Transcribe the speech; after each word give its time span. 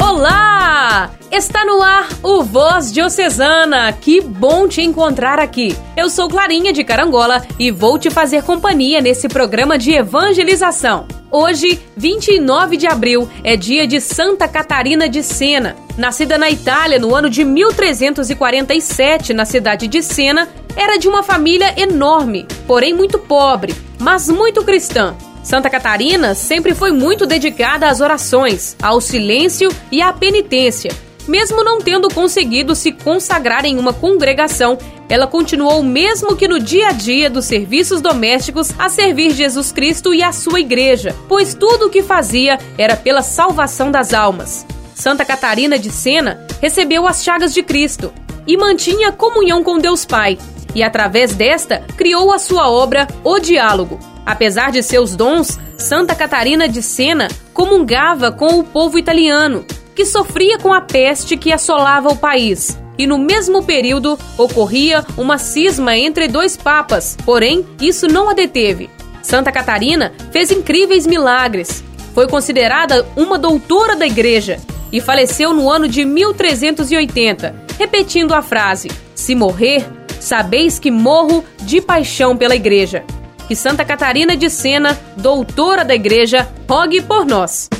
Olá! 0.00 1.10
Está 1.30 1.64
no 1.64 1.82
ar 1.82 2.08
o 2.22 2.42
Voz 2.42 2.92
Diocesana. 2.92 3.92
Que 3.92 4.20
bom 4.20 4.68
te 4.68 4.80
encontrar 4.80 5.40
aqui. 5.40 5.76
Eu 5.96 6.08
sou 6.08 6.28
Clarinha 6.28 6.72
de 6.72 6.84
Carangola 6.84 7.44
e 7.58 7.70
vou 7.70 7.98
te 7.98 8.08
fazer 8.08 8.42
companhia 8.44 9.00
nesse 9.00 9.28
programa 9.28 9.76
de 9.76 9.92
evangelização. 9.92 11.06
Hoje, 11.30 11.80
29 11.96 12.76
de 12.76 12.86
abril, 12.86 13.28
é 13.44 13.56
dia 13.56 13.86
de 13.86 14.00
Santa 14.00 14.48
Catarina 14.48 15.08
de 15.08 15.22
Sena. 15.22 15.76
Nascida 15.96 16.38
na 16.38 16.48
Itália 16.48 16.98
no 16.98 17.14
ano 17.14 17.28
de 17.28 17.44
1347, 17.44 19.34
na 19.34 19.44
cidade 19.44 19.88
de 19.88 20.02
Sena, 20.02 20.48
era 20.76 20.96
de 20.96 21.08
uma 21.08 21.22
família 21.22 21.74
enorme, 21.76 22.46
porém 22.66 22.94
muito 22.94 23.18
pobre, 23.18 23.74
mas 23.98 24.28
muito 24.28 24.64
cristã. 24.64 25.14
Santa 25.42 25.70
Catarina 25.70 26.34
sempre 26.34 26.74
foi 26.74 26.92
muito 26.92 27.26
dedicada 27.26 27.88
às 27.88 28.00
orações, 28.00 28.76
ao 28.82 29.00
silêncio 29.00 29.70
e 29.90 30.02
à 30.02 30.12
penitência. 30.12 30.90
Mesmo 31.26 31.62
não 31.62 31.78
tendo 31.78 32.08
conseguido 32.08 32.74
se 32.74 32.90
consagrar 32.90 33.66
em 33.66 33.78
uma 33.78 33.92
congregação, 33.92 34.78
ela 35.08 35.26
continuou 35.26 35.82
mesmo 35.82 36.36
que 36.36 36.48
no 36.48 36.58
dia 36.58 36.88
a 36.88 36.92
dia 36.92 37.28
dos 37.28 37.44
serviços 37.44 38.00
domésticos 38.00 38.70
a 38.78 38.88
servir 38.88 39.30
Jesus 39.30 39.70
Cristo 39.70 40.14
e 40.14 40.22
a 40.22 40.32
sua 40.32 40.60
igreja, 40.60 41.14
pois 41.28 41.54
tudo 41.54 41.86
o 41.86 41.90
que 41.90 42.02
fazia 42.02 42.58
era 42.76 42.96
pela 42.96 43.22
salvação 43.22 43.90
das 43.90 44.14
almas. 44.14 44.66
Santa 44.94 45.24
Catarina 45.24 45.78
de 45.78 45.90
Sena 45.90 46.46
recebeu 46.60 47.06
as 47.06 47.22
chagas 47.22 47.54
de 47.54 47.62
Cristo 47.62 48.12
e 48.46 48.56
mantinha 48.56 49.12
comunhão 49.12 49.62
com 49.62 49.78
Deus 49.78 50.04
Pai, 50.04 50.38
e 50.74 50.82
através 50.82 51.34
desta 51.34 51.84
criou 51.96 52.32
a 52.32 52.38
sua 52.38 52.70
obra 52.70 53.06
O 53.22 53.38
Diálogo. 53.38 53.98
Apesar 54.28 54.70
de 54.70 54.82
seus 54.82 55.16
dons, 55.16 55.58
Santa 55.78 56.14
Catarina 56.14 56.68
de 56.68 56.82
Sena 56.82 57.28
comungava 57.54 58.30
com 58.30 58.58
o 58.58 58.62
povo 58.62 58.98
italiano, 58.98 59.64
que 59.96 60.04
sofria 60.04 60.58
com 60.58 60.70
a 60.70 60.82
peste 60.82 61.34
que 61.34 61.50
assolava 61.50 62.10
o 62.10 62.16
país. 62.16 62.78
E 62.98 63.06
no 63.06 63.16
mesmo 63.16 63.64
período 63.64 64.18
ocorria 64.36 65.02
uma 65.16 65.38
cisma 65.38 65.96
entre 65.96 66.28
dois 66.28 66.58
papas, 66.58 67.16
porém 67.24 67.66
isso 67.80 68.06
não 68.06 68.28
a 68.28 68.34
deteve. 68.34 68.90
Santa 69.22 69.50
Catarina 69.50 70.12
fez 70.30 70.50
incríveis 70.50 71.06
milagres. 71.06 71.82
Foi 72.12 72.28
considerada 72.28 73.06
uma 73.16 73.38
doutora 73.38 73.96
da 73.96 74.06
igreja 74.06 74.60
e 74.92 75.00
faleceu 75.00 75.54
no 75.54 75.70
ano 75.70 75.88
de 75.88 76.04
1380, 76.04 77.54
repetindo 77.78 78.34
a 78.34 78.42
frase: 78.42 78.90
Se 79.14 79.34
morrer, 79.34 79.88
sabeis 80.20 80.78
que 80.78 80.90
morro 80.90 81.42
de 81.62 81.80
paixão 81.80 82.36
pela 82.36 82.54
igreja. 82.54 83.06
Que 83.48 83.56
Santa 83.56 83.82
Catarina 83.82 84.36
de 84.36 84.50
Sena, 84.50 84.94
doutora 85.16 85.82
da 85.82 85.94
igreja, 85.94 86.46
rogue 86.68 87.00
por 87.00 87.24
nós. 87.24 87.70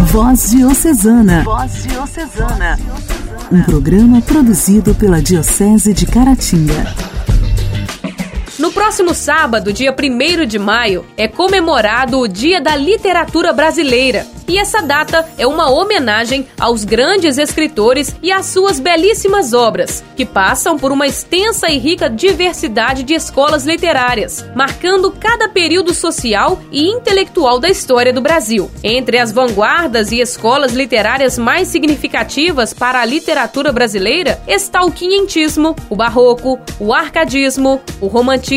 Voz 0.00 0.50
Diocesana. 0.50 1.44
Voz 1.44 1.84
Diocesana. 1.84 2.76
Um 3.52 3.62
programa 3.62 4.20
produzido 4.20 4.96
pela 4.96 5.22
Diocese 5.22 5.94
de 5.94 6.06
Caratinga. 6.06 6.92
No 8.66 8.72
próximo 8.72 9.14
sábado, 9.14 9.72
dia 9.72 9.94
1 9.94 10.44
de 10.44 10.58
maio, 10.58 11.06
é 11.16 11.28
comemorado 11.28 12.18
o 12.18 12.26
Dia 12.26 12.60
da 12.60 12.74
Literatura 12.74 13.52
Brasileira. 13.52 14.26
E 14.48 14.58
essa 14.58 14.80
data 14.80 15.28
é 15.38 15.46
uma 15.46 15.70
homenagem 15.70 16.46
aos 16.58 16.84
grandes 16.84 17.36
escritores 17.36 18.14
e 18.22 18.30
às 18.30 18.46
suas 18.46 18.78
belíssimas 18.78 19.52
obras, 19.52 20.04
que 20.16 20.24
passam 20.24 20.78
por 20.78 20.92
uma 20.92 21.06
extensa 21.06 21.68
e 21.68 21.78
rica 21.78 22.08
diversidade 22.08 23.02
de 23.02 23.14
escolas 23.14 23.66
literárias, 23.66 24.44
marcando 24.54 25.10
cada 25.10 25.48
período 25.48 25.92
social 25.92 26.60
e 26.70 26.86
intelectual 26.86 27.58
da 27.58 27.68
história 27.68 28.12
do 28.12 28.20
Brasil. 28.20 28.70
Entre 28.84 29.18
as 29.18 29.32
vanguardas 29.32 30.12
e 30.12 30.20
escolas 30.20 30.72
literárias 30.72 31.36
mais 31.36 31.66
significativas 31.66 32.72
para 32.72 33.00
a 33.00 33.04
literatura 33.04 33.72
brasileira 33.72 34.40
está 34.46 34.82
o 34.82 34.92
quinhentismo, 34.92 35.74
o 35.90 35.96
barroco, 35.96 36.58
o 36.78 36.94
arcadismo, 36.94 37.80
o 38.00 38.06
romantismo, 38.06 38.55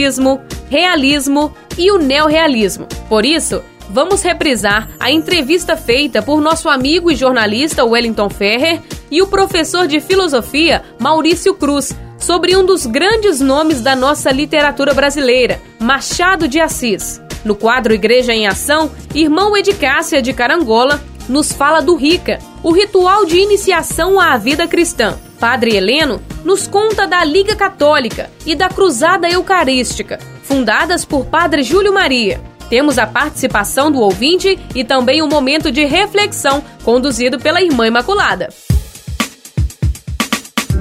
realismo 0.70 1.54
e 1.78 1.92
o 1.92 1.98
neorrealismo. 1.98 2.88
Por 3.08 3.26
isso, 3.26 3.62
vamos 3.90 4.22
reprisar 4.22 4.90
a 5.00 5.12
entrevista 5.12 5.76
feita 5.76 6.22
por 6.22 6.42
nosso 6.42 6.70
amigo 6.70 7.10
e 7.12 7.16
jornalista 7.16 7.86
Wellington 7.86 8.30
Ferrer 8.30 8.82
e 9.10 9.22
o 9.22 9.28
professor 9.28 9.88
de 9.88 10.00
filosofia 10.00 10.84
Maurício 11.00 11.54
Cruz 11.56 11.96
sobre 12.20 12.56
um 12.56 12.66
dos 12.66 12.86
grandes 12.86 13.40
nomes 13.40 13.82
da 13.82 13.96
nossa 13.96 14.30
literatura 14.32 14.94
brasileira, 14.94 15.60
Machado 15.80 16.48
de 16.48 16.60
Assis. 16.60 17.22
No 17.44 17.56
quadro 17.56 17.94
Igreja 17.94 18.34
em 18.34 18.46
Ação, 18.46 18.92
irmão 19.16 19.56
Edicácia 19.56 20.22
de 20.22 20.34
Carangola 20.34 21.02
nos 21.28 21.54
fala 21.54 21.82
do 21.82 21.96
Rica, 21.96 22.40
o 22.62 22.72
ritual 22.72 23.26
de 23.26 23.38
iniciação 23.38 24.20
à 24.20 24.36
vida 24.38 24.68
cristã. 24.68 25.18
Padre 25.40 25.74
Heleno 25.76 26.22
nos 26.44 26.68
conta 26.68 27.08
da 27.08 27.24
Liga 27.24 27.56
Católica 27.56 28.30
e 28.46 28.56
da 28.56 28.68
Cruzada 28.68 29.30
Eucarística, 29.30 30.20
fundadas 30.44 31.06
por 31.06 31.26
Padre 31.26 31.64
Júlio 31.64 31.94
Maria. 31.94 32.42
Temos 32.70 33.00
a 33.00 33.08
participação 33.08 33.90
do 33.90 34.00
ouvinte 34.00 34.60
e 34.76 34.84
também 34.84 35.24
um 35.24 35.28
momento 35.28 35.72
de 35.72 35.86
reflexão 35.86 36.62
conduzido 36.84 37.40
pela 37.40 37.62
Irmã 37.62 37.88
Imaculada. 37.88 38.50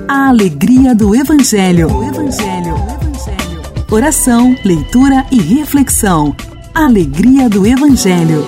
A 0.09 0.29
alegria 0.29 0.95
do 0.95 1.15
Evangelho. 1.15 1.87
O 1.95 2.05
Evangelho. 2.05 2.75
O 2.75 2.95
Evangelho. 2.95 3.63
Oração, 3.91 4.57
leitura 4.65 5.25
e 5.31 5.41
reflexão. 5.41 6.35
Alegria 6.75 7.49
do 7.49 7.67
Evangelho. 7.67 8.47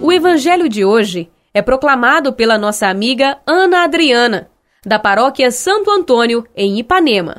O 0.00 0.12
Evangelho 0.12 0.68
de 0.68 0.84
hoje 0.84 1.28
é 1.52 1.60
proclamado 1.60 2.32
pela 2.32 2.56
nossa 2.56 2.86
amiga 2.86 3.38
Ana 3.46 3.82
Adriana, 3.82 4.48
da 4.88 4.98
paróquia 4.98 5.50
Santo 5.50 5.90
Antônio, 5.90 6.44
em 6.56 6.78
Ipanema. 6.78 7.36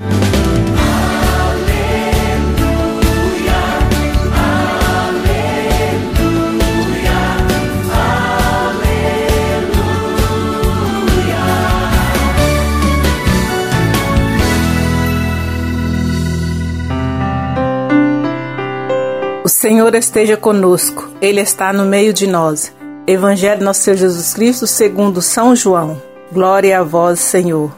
Senhor 19.60 19.94
esteja 19.94 20.38
conosco, 20.38 21.10
Ele 21.22 21.42
está 21.42 21.74
no 21.74 21.84
meio 21.84 22.14
de 22.14 22.26
nós. 22.26 22.74
Evangelho 23.06 23.62
nosso 23.62 23.82
Senhor 23.82 23.98
Jesus 23.98 24.34
Cristo, 24.34 24.66
segundo 24.66 25.22
São 25.22 25.54
João. 25.54 26.09
Glória 26.32 26.80
a 26.80 26.84
vós, 26.84 27.20
Senhor. 27.20 27.72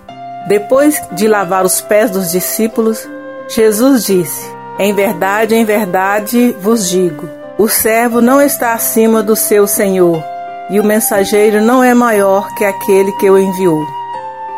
Depois 0.48 1.02
de 1.14 1.28
lavar 1.28 1.66
os 1.66 1.80
pés 1.80 2.12
dos 2.12 2.32
discípulos, 2.32 3.08
Jesus 3.48 4.04
disse: 4.06 4.46
Em 4.78 4.94
verdade, 4.94 5.56
em 5.56 5.64
verdade 5.64 6.56
vos 6.60 6.90
digo: 6.90 7.30
o 7.58 7.70
servo 7.70 8.22
não 8.22 8.42
está 8.42 8.74
acima 8.74 9.22
do 9.22 9.36
seu 9.36 9.68
senhor, 9.68 10.24
e 10.70 10.80
o 10.80 10.84
mensageiro 10.84 11.62
não 11.62 11.84
é 11.84 11.94
maior 11.94 12.54
que 12.56 12.66
aquele 12.66 13.12
que 13.14 13.30
o 13.30 13.38
enviou. 13.38 13.86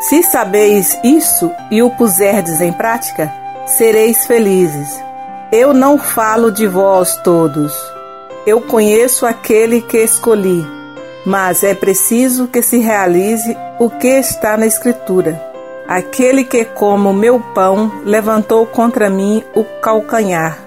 Se 0.00 0.22
sabeis 0.22 0.98
isso 1.04 1.50
e 1.70 1.82
o 1.82 1.90
puserdes 1.90 2.60
em 2.60 2.72
prática, 2.72 3.32
sereis 3.66 4.26
felizes. 4.26 5.02
Eu 5.52 5.72
não 5.72 5.98
falo 5.98 6.50
de 6.50 6.66
vós 6.66 7.14
todos. 7.22 7.72
Eu 8.46 8.60
conheço 8.60 9.24
aquele 9.24 9.80
que 9.80 9.98
escolhi, 9.98 10.66
mas 11.24 11.62
é 11.64 11.74
preciso 11.74 12.48
que 12.48 12.62
se 12.62 12.78
realize 12.78 13.56
o 13.78 13.90
que 13.90 14.08
está 14.08 14.56
na 14.56 14.66
Escritura. 14.66 15.40
Aquele 15.86 16.44
que, 16.44 16.64
como 16.64 17.12
meu 17.12 17.40
pão, 17.54 17.90
levantou 18.04 18.66
contra 18.66 19.10
mim 19.10 19.42
o 19.54 19.64
calcanhar. 19.80 20.58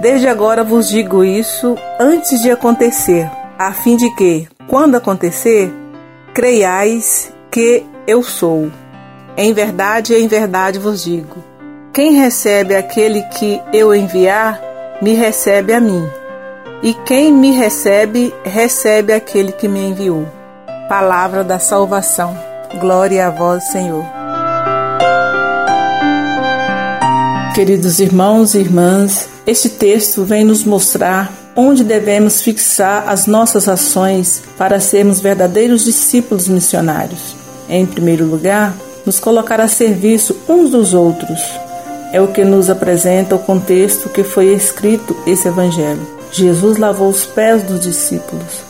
Desde 0.00 0.28
agora 0.28 0.64
vos 0.64 0.88
digo 0.88 1.24
isso 1.24 1.76
antes 1.98 2.40
de 2.40 2.50
acontecer, 2.50 3.30
a 3.58 3.72
fim 3.72 3.96
de 3.96 4.14
que, 4.14 4.48
quando 4.68 4.96
acontecer, 4.96 5.72
creiais 6.34 7.32
que 7.50 7.84
eu 8.06 8.22
sou. 8.22 8.70
Em 9.36 9.52
verdade, 9.52 10.14
em 10.14 10.26
verdade 10.26 10.78
vos 10.78 11.04
digo 11.04 11.56
quem 11.96 12.12
recebe 12.12 12.76
aquele 12.76 13.22
que 13.22 13.58
eu 13.72 13.94
enviar, 13.94 14.60
me 15.00 15.14
recebe 15.14 15.72
a 15.72 15.80
mim. 15.80 16.06
E 16.82 16.92
quem 16.92 17.32
me 17.32 17.52
recebe, 17.52 18.34
recebe 18.44 19.12
aquele 19.12 19.50
que 19.50 19.66
me 19.66 19.80
enviou. 19.80 20.28
Palavra 20.88 21.42
da 21.42 21.58
salvação. 21.58 22.36
Glória 22.78 23.26
a 23.26 23.30
vós, 23.30 23.64
Senhor. 23.64 24.04
Queridos 27.54 27.98
irmãos 27.98 28.54
e 28.54 28.58
irmãs, 28.58 29.26
este 29.46 29.70
texto 29.70 30.24
vem 30.24 30.44
nos 30.44 30.64
mostrar 30.64 31.32
onde 31.56 31.82
devemos 31.82 32.42
fixar 32.42 33.08
as 33.08 33.26
nossas 33.26 33.66
ações 33.66 34.42
para 34.58 34.78
sermos 34.78 35.20
verdadeiros 35.20 35.84
discípulos 35.84 36.46
missionários. 36.46 37.34
Em 37.70 37.86
primeiro 37.86 38.26
lugar, 38.26 38.74
nos 39.06 39.18
colocar 39.18 39.62
a 39.62 39.68
serviço 39.68 40.36
uns 40.46 40.70
dos 40.70 40.92
outros, 40.92 41.40
é 42.12 42.20
o 42.20 42.28
que 42.28 42.44
nos 42.44 42.68
apresenta 42.68 43.34
o 43.34 43.38
contexto 43.38 44.10
que 44.10 44.22
foi 44.22 44.52
escrito 44.52 45.16
esse 45.26 45.48
evangelho. 45.48 46.15
Jesus 46.36 46.76
lavou 46.76 47.08
os 47.08 47.24
pés 47.24 47.62
dos 47.62 47.80
discípulos. 47.80 48.62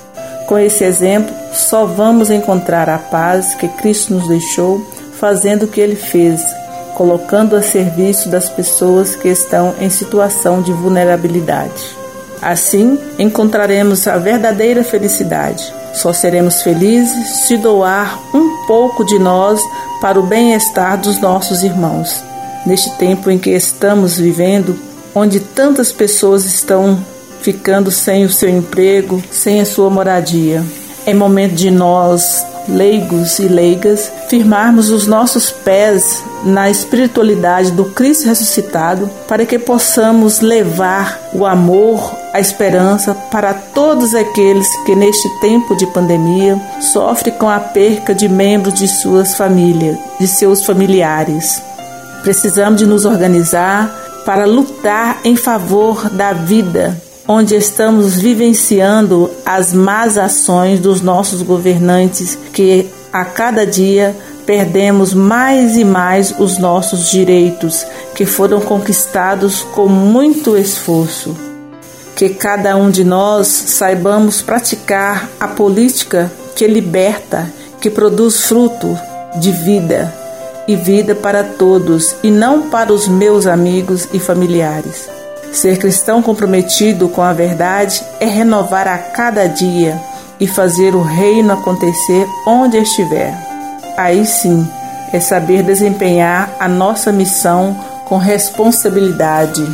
Com 0.47 0.57
esse 0.57 0.85
exemplo, 0.85 1.35
só 1.53 1.85
vamos 1.85 2.31
encontrar 2.31 2.89
a 2.89 2.97
paz 2.97 3.55
que 3.57 3.67
Cristo 3.67 4.15
nos 4.15 4.29
deixou, 4.29 4.81
fazendo 5.19 5.65
o 5.65 5.69
que 5.69 5.81
ele 5.81 5.97
fez, 5.97 6.41
colocando 6.95 7.57
a 7.57 7.63
serviço 7.63 8.29
das 8.29 8.49
pessoas 8.49 9.17
que 9.17 9.27
estão 9.27 9.75
em 9.81 9.91
situação 9.91 10.63
de 10.63 10.73
vulnerabilidade. 10.73 11.97
Assim, 12.41 12.97
encontraremos 13.19 14.07
a 14.07 14.17
verdadeira 14.17 14.85
felicidade. 14.85 15.75
Só 15.93 16.13
seremos 16.13 16.63
felizes 16.63 17.47
se 17.47 17.57
doar 17.57 18.17
um 18.33 18.65
pouco 18.69 19.05
de 19.05 19.19
nós 19.19 19.61
para 20.01 20.21
o 20.21 20.23
bem-estar 20.23 21.01
dos 21.01 21.19
nossos 21.19 21.65
irmãos. 21.65 22.23
Neste 22.65 22.91
tempo 22.97 23.29
em 23.29 23.39
que 23.39 23.51
estamos 23.51 24.19
vivendo, 24.19 24.79
onde 25.13 25.41
tantas 25.41 25.91
pessoas 25.91 26.45
estão 26.45 26.99
ficando 27.47 27.93
sem 27.93 28.25
o 28.25 28.29
seu 28.29 28.49
emprego, 28.49 29.23
sem 29.31 29.61
a 29.61 29.65
sua 29.65 29.89
moradia. 29.89 30.65
É 31.07 31.15
momento 31.15 31.55
de 31.55 31.71
nós, 31.71 32.45
leigos 32.69 33.39
e 33.39 33.47
leigas, 33.47 34.11
firmarmos 34.29 34.91
os 34.91 35.07
nossos 35.07 35.53
pés 35.53 36.25
na 36.43 36.69
espiritualidade 36.69 37.71
do 37.71 37.85
Cristo 37.85 38.27
ressuscitado, 38.27 39.09
para 39.29 39.47
que 39.47 39.61
possamos 39.61 40.41
levar 40.41 41.21
o 41.33 41.47
amor, 41.47 42.13
a 42.35 42.41
esperança 42.41 43.15
para 43.15 43.55
todos 43.55 44.13
aqueles 44.13 44.67
que 44.85 44.97
neste 44.97 45.29
tempo 45.39 45.77
de 45.77 45.87
pandemia 45.87 46.61
sofrem 46.81 47.33
com 47.39 47.49
a 47.49 47.61
perca 47.61 48.13
de 48.13 48.29
membros 48.29 48.75
de 48.75 48.89
suas 48.89 49.37
famílias, 49.37 49.97
de 50.19 50.27
seus 50.27 50.67
familiares. 50.67 51.63
Precisamos 52.25 52.81
de 52.81 52.87
nos 52.87 53.05
organizar 53.05 53.89
para 54.27 54.45
lutar 54.47 55.21
em 55.23 55.37
favor 55.37 56.11
da 56.11 56.33
vida, 56.33 57.06
onde 57.29 57.55
estamos 57.57 58.17
vivenciando 58.17 59.31
as 59.45 59.73
más 59.73 60.17
ações 60.17 60.81
dos 60.81 61.01
nossos 61.01 61.43
governantes 61.43 62.39
que 62.53 62.87
a 63.13 63.25
cada 63.25 63.67
dia 63.67 64.15
perdemos 64.45 65.13
mais 65.13 65.77
e 65.77 65.85
mais 65.85 66.33
os 66.39 66.57
nossos 66.59 67.11
direitos 67.11 67.85
que 68.15 68.25
foram 68.25 68.61
conquistados 68.61 69.63
com 69.75 69.89
muito 69.89 70.57
esforço. 70.57 71.37
Que 72.15 72.31
cada 72.31 72.77
um 72.77 72.91
de 72.91 73.05
nós 73.05 73.49
saibamos 73.49 74.41
praticar 74.41 75.29
a 75.39 75.49
política 75.49 76.31
que 76.55 76.67
liberta, 76.67 77.53
que 77.81 77.91
produz 77.91 78.43
fruto 78.43 78.97
de 79.39 79.51
vida 79.51 80.15
e 80.67 80.77
vida 80.77 81.15
para 81.15 81.45
todos 81.45 82.15
e 82.23 82.31
não 82.31 82.71
para 82.71 82.93
os 82.93 83.07
meus 83.07 83.47
amigos 83.47 84.09
e 84.13 84.19
familiares. 84.19 85.16
Ser 85.53 85.79
cristão 85.79 86.23
comprometido 86.23 87.09
com 87.09 87.23
a 87.23 87.33
verdade 87.33 88.05
é 88.21 88.27
renovar 88.27 88.87
a 88.87 88.99
cada 88.99 89.47
dia 89.47 90.01
e 90.39 90.47
fazer 90.47 90.95
o 90.95 91.03
reino 91.03 91.53
acontecer 91.53 92.27
onde 92.47 92.77
estiver. 92.77 93.35
Aí 93.97 94.27
sim 94.27 94.69
é 95.13 95.21
saber 95.21 95.63
desempenhar 95.63 96.51
a 96.61 96.69
nossa 96.69 97.11
missão 97.11 97.77
com 98.05 98.19
responsabilidade 98.19 99.67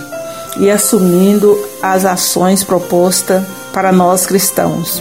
e 0.59 0.71
assumindo 0.71 1.59
as 1.83 2.05
ações 2.05 2.63
propostas 2.63 3.43
para 3.73 3.91
nós 3.91 4.27
cristãos. 4.27 5.01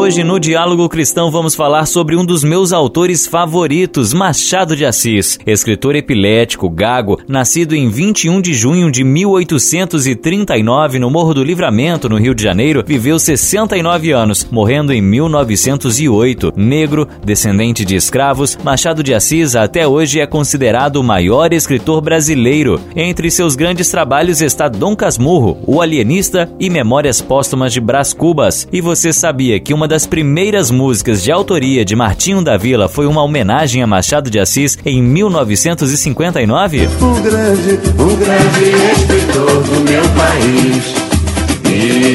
Hoje 0.00 0.22
no 0.22 0.38
Diálogo 0.38 0.88
Cristão 0.88 1.28
vamos 1.28 1.56
falar 1.56 1.84
sobre 1.84 2.14
um 2.14 2.24
dos 2.24 2.44
meus 2.44 2.72
autores 2.72 3.26
favoritos, 3.26 4.14
Machado 4.14 4.76
de 4.76 4.86
Assis. 4.86 5.40
Escritor 5.44 5.96
epilético, 5.96 6.70
gago, 6.70 7.18
nascido 7.26 7.74
em 7.74 7.88
21 7.88 8.40
de 8.40 8.54
junho 8.54 8.92
de 8.92 9.02
1839 9.02 11.00
no 11.00 11.10
Morro 11.10 11.34
do 11.34 11.42
Livramento, 11.42 12.08
no 12.08 12.16
Rio 12.16 12.32
de 12.32 12.44
Janeiro, 12.44 12.84
viveu 12.86 13.18
69 13.18 14.12
anos, 14.12 14.46
morrendo 14.52 14.92
em 14.92 15.02
1908. 15.02 16.52
Negro, 16.56 17.08
descendente 17.24 17.84
de 17.84 17.96
escravos, 17.96 18.56
Machado 18.62 19.02
de 19.02 19.12
Assis 19.12 19.56
até 19.56 19.84
hoje 19.84 20.20
é 20.20 20.28
considerado 20.28 20.98
o 20.98 21.04
maior 21.04 21.52
escritor 21.52 22.00
brasileiro. 22.00 22.80
Entre 22.94 23.32
seus 23.32 23.56
grandes 23.56 23.90
trabalhos 23.90 24.40
está 24.42 24.68
Dom 24.68 24.94
Casmurro, 24.94 25.58
O 25.66 25.82
Alienista 25.82 26.48
e 26.60 26.70
Memórias 26.70 27.20
Póstumas 27.20 27.72
de 27.72 27.80
Brás 27.80 28.12
Cubas. 28.12 28.68
E 28.72 28.80
você 28.80 29.12
sabia 29.12 29.58
que 29.58 29.74
uma 29.74 29.87
das 29.88 30.06
primeiras 30.06 30.70
músicas 30.70 31.22
de 31.22 31.32
autoria 31.32 31.84
de 31.84 31.96
Martinho 31.96 32.42
da 32.42 32.56
Vila 32.56 32.88
foi 32.88 33.06
uma 33.06 33.22
homenagem 33.22 33.82
a 33.82 33.86
Machado 33.86 34.30
de 34.30 34.38
Assis 34.38 34.78
em 34.84 35.02
1959? 35.02 36.86
O 37.00 37.22
grande, 37.22 37.80
grande 38.16 38.70
escritor 38.92 39.62
do 39.62 39.80
meu 39.90 40.02
país 40.10 40.94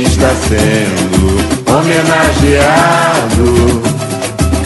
está 0.03 0.29
sendo 0.35 1.73
homenageado. 1.75 3.53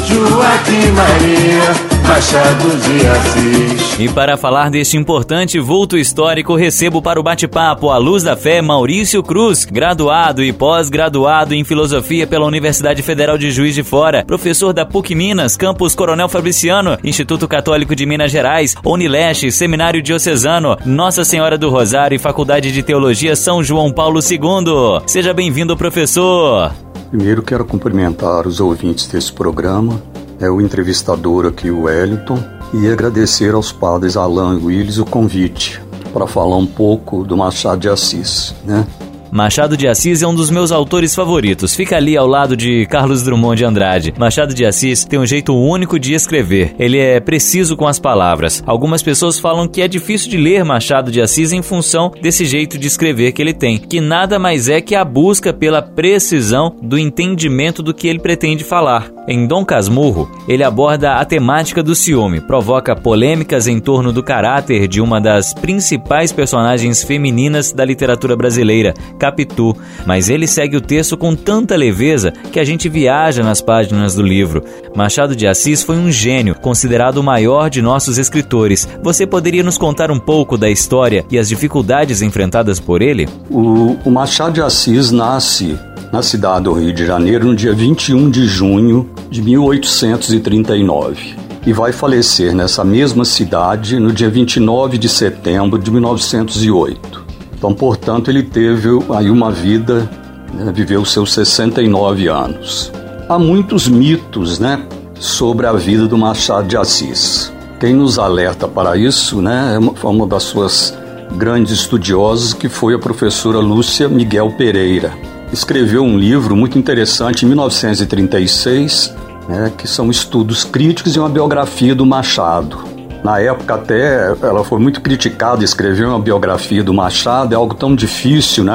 Joaquim 0.06 0.92
Maria 0.92 1.97
Machado 2.08 2.70
de 2.78 3.08
Assis. 3.08 4.00
E 4.00 4.08
para 4.08 4.38
falar 4.38 4.70
deste 4.70 4.96
importante 4.96 5.60
vulto 5.60 5.98
histórico, 5.98 6.56
recebo 6.56 7.02
para 7.02 7.20
o 7.20 7.24
bate-papo 7.24 7.90
à 7.90 7.98
luz 7.98 8.24
da 8.24 8.36
fé 8.36 8.62
Maurício 8.62 9.22
Cruz, 9.22 9.66
graduado 9.66 10.42
e 10.42 10.54
pós-graduado 10.54 11.54
em 11.54 11.66
filosofia 11.66 12.26
pela 12.26 12.46
Universidade 12.46 13.02
Federal 13.02 13.38
de 13.38 13.52
Juiz 13.52 13.76
de 13.76 13.84
Fora, 13.84 14.24
professor 14.26 14.72
da 14.72 14.86
PUC 14.86 15.14
Minas, 15.16 15.58
campus 15.58 15.94
Coronel 15.94 16.30
Fabriciano, 16.30 16.98
Instituto 17.04 17.46
Católico 17.46 17.94
de 17.94 18.06
Minas 18.06 18.32
Gerais, 18.32 18.74
Unileste, 18.86 19.52
Seminário 19.52 20.02
Diocesano, 20.02 20.78
Nossa 20.86 21.26
Senhora 21.26 21.58
do 21.58 21.70
Rosário 21.70 22.16
e 22.16 22.20
Faculdade 22.20 22.72
de 22.72 22.84
Teologia 22.84 23.36
São 23.36 23.62
João 23.62 23.92
Paulo 23.92 24.22
II. 24.22 25.02
Seja 25.06 25.34
bem-vindo, 25.34 25.76
professor. 25.76 26.72
Primeiro 27.10 27.42
quero 27.42 27.66
cumprimentar 27.66 28.48
os 28.48 28.62
ouvintes 28.62 29.08
desse 29.08 29.34
programa 29.34 30.02
é 30.40 30.50
o 30.50 30.62
entrevistador 30.62 31.46
aqui, 31.46 31.70
o 31.70 31.84
Wellington, 31.84 32.38
e 32.74 32.88
agradecer 32.88 33.54
aos 33.54 33.72
padres 33.72 34.18
Alain 34.18 34.60
e 34.60 34.66
Willis 34.66 34.98
o 34.98 35.06
convite 35.06 35.82
para 36.14 36.28
falar 36.28 36.58
um 36.58 36.66
pouco 36.66 37.24
do 37.24 37.38
Machado 37.38 37.82
de 37.82 37.90
Assis, 37.90 38.54
né? 38.66 38.86
Machado 39.32 39.76
de 39.76 39.88
Assis 39.88 40.22
é 40.22 40.28
um 40.28 40.34
dos 40.34 40.50
meus 40.50 40.72
autores 40.72 41.14
favoritos. 41.14 41.76
Fica 41.76 41.98
ali 41.98 42.16
ao 42.16 42.28
lado 42.28 42.56
de 42.56 42.86
Carlos 42.86 43.24
Drummond 43.24 43.58
de 43.58 43.66
Andrade. 43.66 44.14
Machado 44.18 44.54
de 44.54 44.66
Assis 44.66 45.04
tem 45.04 45.20
um 45.20 45.26
jeito 45.26 45.54
único 45.56 46.00
de 46.00 46.14
escrever. 46.14 46.76
Ele 46.80 46.98
é 46.98 47.20
preciso 47.20 47.76
com 47.76 47.88
as 47.88 48.00
palavras. 48.00 48.64
Algumas 48.66 49.04
pessoas 49.04 49.40
falam 49.40 49.68
que 49.68 49.82
é 49.82 49.88
difícil 49.88 50.30
de 50.30 50.38
ler 50.38 50.64
Machado 50.64 51.12
de 51.12 51.22
Assis 51.22 51.52
em 51.52 51.62
função 51.62 52.12
desse 52.22 52.46
jeito 52.46 52.78
de 52.78 52.88
escrever 52.88 53.32
que 53.32 53.42
ele 53.42 53.54
tem, 53.54 53.78
que 53.78 54.00
nada 54.00 54.40
mais 54.40 54.70
é 54.70 54.80
que 54.80 54.96
a 54.96 55.04
busca 55.04 55.54
pela 55.54 55.82
precisão 55.82 56.76
do 56.82 56.98
entendimento 56.98 57.84
do 57.84 57.94
que 57.94 58.08
ele 58.08 58.20
pretende 58.20 58.64
falar. 58.64 59.12
Em 59.28 59.46
Dom 59.46 59.66
Casmurro, 59.66 60.32
ele 60.48 60.64
aborda 60.64 61.16
a 61.16 61.26
temática 61.26 61.84
do 61.84 61.94
ciúme, 61.94 62.40
provoca 62.40 62.96
polêmicas 62.96 63.68
em 63.68 63.78
torno 63.78 64.14
do 64.14 64.24
caráter 64.24 64.88
de 64.88 65.02
uma 65.02 65.20
das 65.20 65.54
principais 65.54 66.32
personagens 66.32 67.04
femininas 67.04 67.74
da 67.74 67.84
literatura 67.84 68.38
brasileira, 68.38 68.94
Capitu, 69.18 69.76
mas 70.06 70.30
ele 70.30 70.48
segue 70.48 70.78
o 70.78 70.82
texto 70.82 71.18
com 71.18 71.36
tanta 71.36 71.76
leveza 71.76 72.32
que 72.52 72.60
a 72.60 72.64
gente 72.64 72.88
viaja 72.88 73.44
nas 73.44 73.62
páginas 73.62 74.16
do 74.16 74.22
livro. 74.22 74.64
Machado 74.96 75.36
de 75.36 75.48
Assis 75.48 75.84
foi 75.84 75.98
um 75.98 76.12
gênio, 76.12 76.56
considerado 76.56 77.18
o 77.18 77.24
maior 77.24 77.70
de 77.70 77.82
nossos 77.82 78.18
escritores. 78.18 78.88
Você 79.04 79.26
poderia 79.26 79.64
nos 79.64 79.78
contar 79.78 80.12
um 80.12 80.20
pouco 80.20 80.58
da 80.58 80.70
história 80.70 81.26
e 81.30 81.38
as 81.38 81.50
dificuldades 81.50 82.22
enfrentadas 82.22 82.80
por 82.80 83.02
ele? 83.02 83.28
O, 83.50 83.98
o 84.06 84.12
Machado 84.12 84.54
de 84.54 84.62
Assis 84.62 85.12
nasce 85.12 85.78
na 86.12 86.22
cidade 86.22 86.66
do 86.66 86.74
Rio 86.74 86.94
de 86.94 87.06
Janeiro 87.06 87.48
no 87.48 87.56
dia 87.56 87.74
21 87.74 88.30
de 88.30 88.46
junho 88.46 89.10
de 89.30 89.42
1839 89.42 91.36
e 91.66 91.74
vai 91.74 91.92
falecer 91.92 92.56
nessa 92.56 92.84
mesma 92.84 93.26
cidade 93.26 94.00
no 94.00 94.14
dia 94.14 94.30
29 94.30 94.98
de 94.98 95.10
setembro 95.10 95.78
de 95.78 95.92
1908. 95.92 97.27
Então, 97.58 97.74
portanto, 97.74 98.30
ele 98.30 98.44
teve 98.44 98.90
aí 99.10 99.32
uma 99.32 99.52
vida, 99.52 100.08
né, 100.54 100.72
viveu 100.72 101.04
seus 101.04 101.34
69 101.34 102.28
anos. 102.28 102.92
Há 103.28 103.40
muitos 103.40 103.88
mitos, 103.88 104.60
né, 104.60 104.86
sobre 105.20 105.66
a 105.66 105.74
vida 105.74 106.08
do 106.08 106.18
Machado 106.18 106.68
de 106.68 106.78
Assis. 106.78 107.52
Quem 107.80 107.96
nos 107.96 108.20
alerta 108.20 108.68
para 108.68 108.96
isso, 108.96 109.42
né, 109.42 109.74
é 109.76 109.80
uma, 109.80 109.94
uma 110.04 110.28
das 110.28 110.44
suas 110.44 110.96
grandes 111.36 111.74
estudiosas, 111.74 112.54
que 112.54 112.70
foi 112.70 112.94
a 112.94 113.00
professora 113.00 113.58
Lúcia 113.58 114.08
Miguel 114.08 114.52
Pereira. 114.52 115.12
Escreveu 115.52 116.04
um 116.04 116.18
livro 116.18 116.56
muito 116.56 116.78
interessante 116.78 117.44
em 117.44 117.48
1936, 117.48 119.16
né, 119.50 119.72
que 119.76 119.88
são 119.88 120.12
estudos 120.12 120.64
críticos 120.64 121.16
e 121.16 121.20
uma 121.20 121.30
biografia 121.30 121.96
do 121.96 122.06
Machado. 122.06 122.97
Na 123.24 123.40
época 123.40 123.76
até 123.76 124.36
ela 124.42 124.64
foi 124.64 124.80
muito 124.80 125.02
criticada, 125.02 125.64
escrever 125.64 126.08
uma 126.08 126.20
biografia 126.20 126.84
do 126.84 126.94
Machado 126.94 127.54
é 127.54 127.58
algo 127.58 127.74
tão 127.74 127.96
difícil, 127.96 128.64
né? 128.64 128.74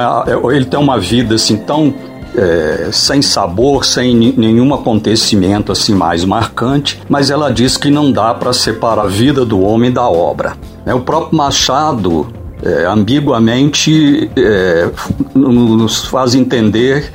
Ele 0.52 0.64
tem 0.64 0.78
uma 0.78 0.98
vida 0.98 1.34
assim 1.34 1.56
tão 1.56 1.94
é, 2.36 2.88
sem 2.92 3.20
sabor, 3.22 3.84
sem 3.84 4.14
nenhum 4.36 4.72
acontecimento 4.74 5.70
assim 5.72 5.94
mais 5.94 6.24
marcante, 6.24 7.00
mas 7.08 7.30
ela 7.30 7.52
diz 7.52 7.76
que 7.76 7.90
não 7.90 8.10
dá 8.10 8.34
para 8.34 8.52
separar 8.52 9.02
a 9.02 9.06
vida 9.06 9.44
do 9.44 9.60
homem 9.60 9.92
da 9.92 10.08
obra. 10.08 10.56
Né? 10.84 10.94
O 10.94 11.00
próprio 11.00 11.36
Machado 11.36 12.26
é, 12.62 12.86
ambiguamente 12.86 14.30
é, 14.36 14.90
nos 15.34 16.04
faz 16.06 16.34
entender 16.34 17.12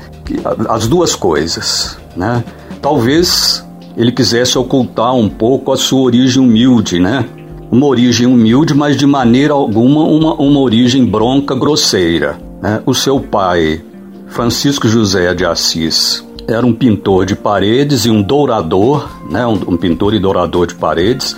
as 0.68 0.86
duas 0.86 1.14
coisas, 1.16 1.98
né? 2.14 2.44
Talvez 2.82 3.66
ele 3.98 4.12
quisesse 4.12 4.56
ocultar 4.56 5.12
um 5.12 5.28
pouco 5.28 5.72
a 5.72 5.76
sua 5.76 6.02
origem 6.02 6.40
humilde, 6.40 7.00
né? 7.00 7.24
Uma 7.68 7.86
origem 7.86 8.28
humilde, 8.28 8.72
mas 8.72 8.96
de 8.96 9.04
maneira 9.04 9.52
alguma 9.52 10.04
uma, 10.04 10.34
uma 10.34 10.60
origem 10.60 11.04
bronca, 11.04 11.52
grosseira. 11.56 12.38
Né? 12.62 12.80
O 12.86 12.94
seu 12.94 13.18
pai, 13.18 13.82
Francisco 14.28 14.86
José 14.86 15.34
de 15.34 15.44
Assis, 15.44 16.24
era 16.46 16.64
um 16.64 16.72
pintor 16.72 17.26
de 17.26 17.34
paredes 17.34 18.06
e 18.06 18.10
um 18.10 18.22
dourador, 18.22 19.10
né? 19.28 19.44
um, 19.44 19.60
um 19.66 19.76
pintor 19.76 20.14
e 20.14 20.20
dourador 20.20 20.68
de 20.68 20.76
paredes. 20.76 21.36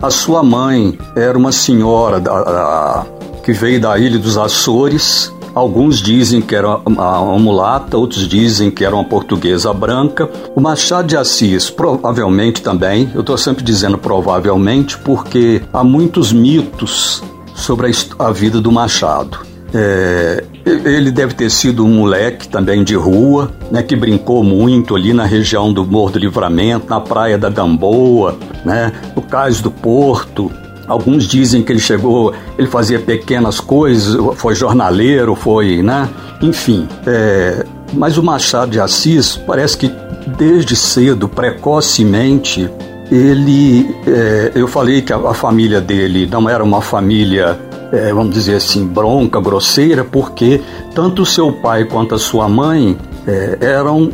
A 0.00 0.08
sua 0.08 0.42
mãe 0.44 0.96
era 1.16 1.36
uma 1.36 1.50
senhora 1.50 2.20
da, 2.20 2.44
da, 2.44 3.06
que 3.42 3.52
veio 3.52 3.80
da 3.80 3.98
ilha 3.98 4.20
dos 4.20 4.38
Açores, 4.38 5.34
Alguns 5.58 6.00
dizem 6.00 6.40
que 6.40 6.54
era 6.54 6.76
uma, 6.86 7.36
mulata, 7.36 7.98
outros 7.98 8.28
dizem 8.28 8.70
que 8.70 8.84
era 8.84 8.94
uma 8.94 9.02
portuguesa 9.04 9.74
branca. 9.74 10.30
O 10.54 10.60
Machado 10.60 11.08
de 11.08 11.16
Assis, 11.16 11.68
provavelmente 11.68 12.62
também, 12.62 13.10
eu 13.12 13.22
estou 13.22 13.36
sempre 13.36 13.64
dizendo 13.64 13.98
provavelmente, 13.98 14.96
porque 14.98 15.60
há 15.72 15.82
muitos 15.82 16.32
mitos 16.32 17.24
sobre 17.56 17.90
a, 17.90 18.26
a 18.26 18.30
vida 18.30 18.60
do 18.60 18.70
Machado. 18.70 19.40
É, 19.74 20.44
ele 20.64 21.10
deve 21.10 21.34
ter 21.34 21.50
sido 21.50 21.84
um 21.84 21.92
moleque 21.92 22.46
também 22.46 22.84
de 22.84 22.94
rua, 22.94 23.50
né, 23.68 23.82
que 23.82 23.96
brincou 23.96 24.44
muito 24.44 24.94
ali 24.94 25.12
na 25.12 25.24
região 25.24 25.72
do 25.72 25.84
Morro 25.84 26.12
do 26.12 26.20
Livramento, 26.20 26.88
na 26.88 27.00
praia 27.00 27.36
da 27.36 27.50
Gamboa, 27.50 28.38
né, 28.64 28.92
no 29.16 29.22
cais 29.22 29.60
do 29.60 29.72
Porto, 29.72 30.52
Alguns 30.88 31.24
dizem 31.24 31.62
que 31.62 31.70
ele 31.70 31.80
chegou, 31.80 32.32
ele 32.56 32.66
fazia 32.66 32.98
pequenas 32.98 33.60
coisas, 33.60 34.16
foi 34.36 34.54
jornaleiro, 34.54 35.34
foi, 35.34 35.82
né? 35.82 36.08
Enfim, 36.40 36.88
é, 37.06 37.64
mas 37.92 38.16
o 38.16 38.22
Machado 38.22 38.70
de 38.70 38.80
Assis 38.80 39.36
parece 39.36 39.76
que 39.76 39.92
desde 40.36 40.74
cedo, 40.74 41.28
precocemente, 41.28 42.70
ele, 43.10 43.94
é, 44.06 44.52
eu 44.54 44.68
falei 44.68 45.02
que 45.02 45.12
a, 45.12 45.16
a, 45.16 45.34
família 45.34 45.80
dele 45.80 46.26
não 46.30 46.48
era 46.48 46.62
uma 46.62 46.80
família, 46.80 47.58
é, 47.92 48.12
vamos 48.12 48.34
dizer 48.34 48.56
assim, 48.56 48.86
bronca, 48.86 49.40
grosseira, 49.40 50.04
porque 50.04 50.60
tanto 50.94 51.24
seu 51.24 51.52
pai 51.52 51.84
quanto 51.84 52.14
a 52.14 52.18
sua 52.18 52.48
mãe 52.48 52.96
é, 53.26 53.58
eram 53.60 54.10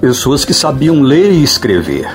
pessoas 0.00 0.44
que 0.44 0.52
sabiam 0.52 1.00
ler 1.00 1.32
e 1.32 1.42
escrever. 1.42 2.08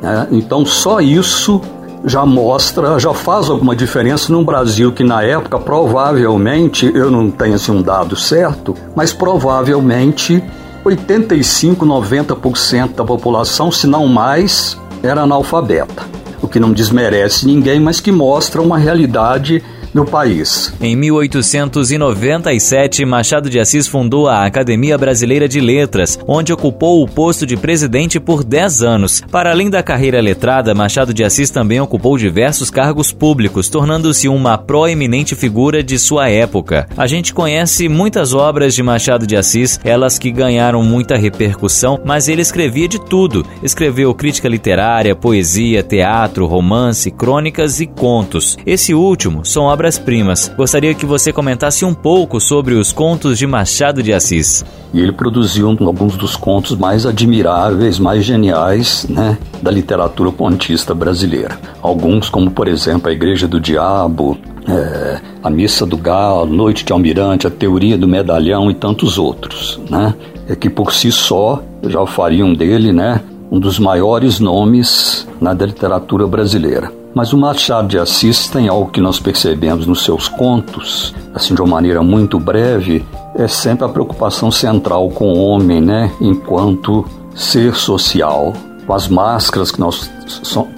Né? 0.00 0.28
Então 0.30 0.64
só 0.64 1.00
isso 1.00 1.60
já 2.08 2.24
mostra, 2.24 2.98
já 2.98 3.12
faz 3.12 3.50
alguma 3.50 3.76
diferença 3.76 4.32
num 4.32 4.44
Brasil 4.44 4.92
que 4.92 5.04
na 5.04 5.22
época 5.22 5.58
provavelmente, 5.58 6.90
eu 6.94 7.10
não 7.10 7.30
tenho 7.30 7.54
assim 7.54 7.72
um 7.72 7.82
dado 7.82 8.16
certo, 8.16 8.74
mas 8.96 9.12
provavelmente 9.12 10.42
85, 10.84 11.84
90% 11.84 12.94
da 12.94 13.04
população, 13.04 13.70
se 13.70 13.86
não 13.86 14.06
mais, 14.06 14.80
era 15.02 15.22
analfabeta. 15.22 16.02
O 16.40 16.48
que 16.48 16.60
não 16.60 16.72
desmerece 16.72 17.46
ninguém, 17.46 17.80
mas 17.80 18.00
que 18.00 18.12
mostra 18.12 18.62
uma 18.62 18.78
realidade 18.78 19.62
no 19.92 20.04
país. 20.04 20.72
Em 20.80 20.94
1897, 20.94 23.04
Machado 23.04 23.50
de 23.50 23.58
Assis 23.58 23.86
fundou 23.86 24.28
a 24.28 24.44
Academia 24.44 24.98
Brasileira 24.98 25.48
de 25.48 25.60
Letras, 25.60 26.18
onde 26.26 26.52
ocupou 26.52 27.02
o 27.02 27.08
posto 27.08 27.46
de 27.46 27.56
presidente 27.56 28.20
por 28.20 28.44
10 28.44 28.82
anos. 28.82 29.22
Para 29.30 29.50
além 29.50 29.70
da 29.70 29.82
carreira 29.82 30.20
letrada, 30.20 30.74
Machado 30.74 31.14
de 31.14 31.24
Assis 31.24 31.50
também 31.50 31.80
ocupou 31.80 32.18
diversos 32.18 32.70
cargos 32.70 33.12
públicos, 33.12 33.68
tornando-se 33.68 34.28
uma 34.28 34.58
proeminente 34.58 35.34
figura 35.34 35.82
de 35.82 35.98
sua 35.98 36.28
época. 36.28 36.88
A 36.96 37.06
gente 37.06 37.32
conhece 37.32 37.88
muitas 37.88 38.34
obras 38.34 38.74
de 38.74 38.82
Machado 38.82 39.26
de 39.26 39.36
Assis, 39.36 39.80
elas 39.82 40.18
que 40.18 40.30
ganharam 40.30 40.82
muita 40.82 41.16
repercussão, 41.16 42.00
mas 42.04 42.28
ele 42.28 42.42
escrevia 42.42 42.88
de 42.88 43.00
tudo. 43.00 43.46
Escreveu 43.62 44.14
crítica 44.14 44.48
literária, 44.48 45.16
poesia, 45.16 45.82
teatro, 45.82 46.46
romance, 46.46 47.10
crônicas 47.10 47.80
e 47.80 47.86
contos. 47.86 48.58
Esse 48.66 48.94
último 48.94 49.44
são 49.44 49.64
obras 49.64 49.77
obras-primas. 49.78 50.50
Gostaria 50.56 50.92
que 50.92 51.06
você 51.06 51.32
comentasse 51.32 51.84
um 51.84 51.94
pouco 51.94 52.40
sobre 52.40 52.74
os 52.74 52.90
contos 52.92 53.38
de 53.38 53.46
Machado 53.46 54.02
de 54.02 54.12
Assis. 54.12 54.64
E 54.92 55.00
ele 55.00 55.12
produziu 55.12 55.68
alguns 55.68 56.16
dos 56.16 56.34
contos 56.34 56.76
mais 56.76 57.06
admiráveis, 57.06 57.98
mais 57.98 58.24
geniais, 58.24 59.06
né, 59.08 59.38
da 59.62 59.70
literatura 59.70 60.32
pontista 60.32 60.92
brasileira. 60.94 61.56
Alguns, 61.80 62.28
como 62.28 62.50
por 62.50 62.66
exemplo 62.66 63.08
A 63.08 63.12
Igreja 63.12 63.46
do 63.46 63.60
Diabo, 63.60 64.36
é, 64.66 65.20
A 65.44 65.48
Missa 65.48 65.86
do 65.86 65.96
Galo, 65.96 66.52
Noite 66.52 66.84
de 66.84 66.92
Almirante, 66.92 67.46
A 67.46 67.50
Teoria 67.50 67.96
do 67.96 68.08
Medalhão 68.08 68.68
e 68.70 68.74
tantos 68.74 69.16
outros, 69.16 69.78
né? 69.88 70.12
É 70.48 70.56
que 70.56 70.68
por 70.68 70.92
si 70.92 71.12
só 71.12 71.62
já 71.84 72.04
fariam 72.04 72.52
dele, 72.52 72.92
né, 72.92 73.20
um 73.50 73.60
dos 73.60 73.78
maiores 73.78 74.40
nomes 74.40 75.28
na 75.40 75.54
da 75.54 75.66
literatura 75.66 76.26
brasileira. 76.26 76.97
Mas 77.18 77.32
o 77.32 77.36
Machado 77.36 77.88
de 77.88 77.98
Assis 77.98 78.48
tem 78.48 78.68
algo 78.68 78.92
que 78.92 79.00
nós 79.00 79.18
percebemos 79.18 79.88
nos 79.88 80.04
seus 80.04 80.28
contos, 80.28 81.12
assim 81.34 81.52
de 81.52 81.60
uma 81.60 81.72
maneira 81.72 82.00
muito 82.00 82.38
breve, 82.38 83.04
é 83.34 83.48
sempre 83.48 83.84
a 83.84 83.88
preocupação 83.88 84.52
central 84.52 85.10
com 85.10 85.32
o 85.32 85.36
homem, 85.36 85.80
né, 85.80 86.12
enquanto 86.20 87.04
ser 87.34 87.74
social, 87.74 88.52
com 88.86 88.94
as 88.94 89.08
máscaras 89.08 89.72
que 89.72 89.80
nós 89.80 90.08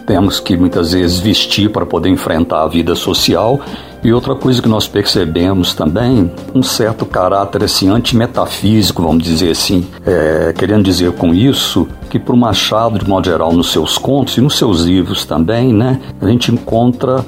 temos 0.07 0.41
que 0.41 0.57
muitas 0.57 0.93
vezes 0.93 1.19
vestir 1.19 1.71
para 1.71 1.85
poder 1.85 2.09
enfrentar 2.09 2.63
a 2.63 2.69
vida 2.69 2.95
social. 2.95 3.61
E 4.03 4.11
outra 4.11 4.35
coisa 4.35 4.63
que 4.63 4.69
nós 4.69 4.89
percebemos 4.89 5.75
também, 5.75 6.33
um 6.55 6.63
certo 6.63 7.05
caráter 7.05 7.65
assim 7.65 7.91
antimetafísico, 7.91 9.03
vamos 9.03 9.23
dizer 9.23 9.51
assim, 9.51 9.87
é, 10.07 10.55
querendo 10.57 10.85
dizer 10.85 11.13
com 11.13 11.35
isso 11.35 11.87
que 12.11 12.19
para 12.19 12.35
o 12.35 12.37
Machado, 12.37 12.99
de 12.99 13.09
modo 13.09 13.25
geral, 13.25 13.53
nos 13.53 13.71
seus 13.71 13.97
contos 13.97 14.37
e 14.37 14.41
nos 14.41 14.59
seus 14.59 14.83
livros 14.83 15.25
também, 15.25 15.73
né, 15.73 16.01
a 16.21 16.27
gente 16.27 16.53
encontra 16.53 17.25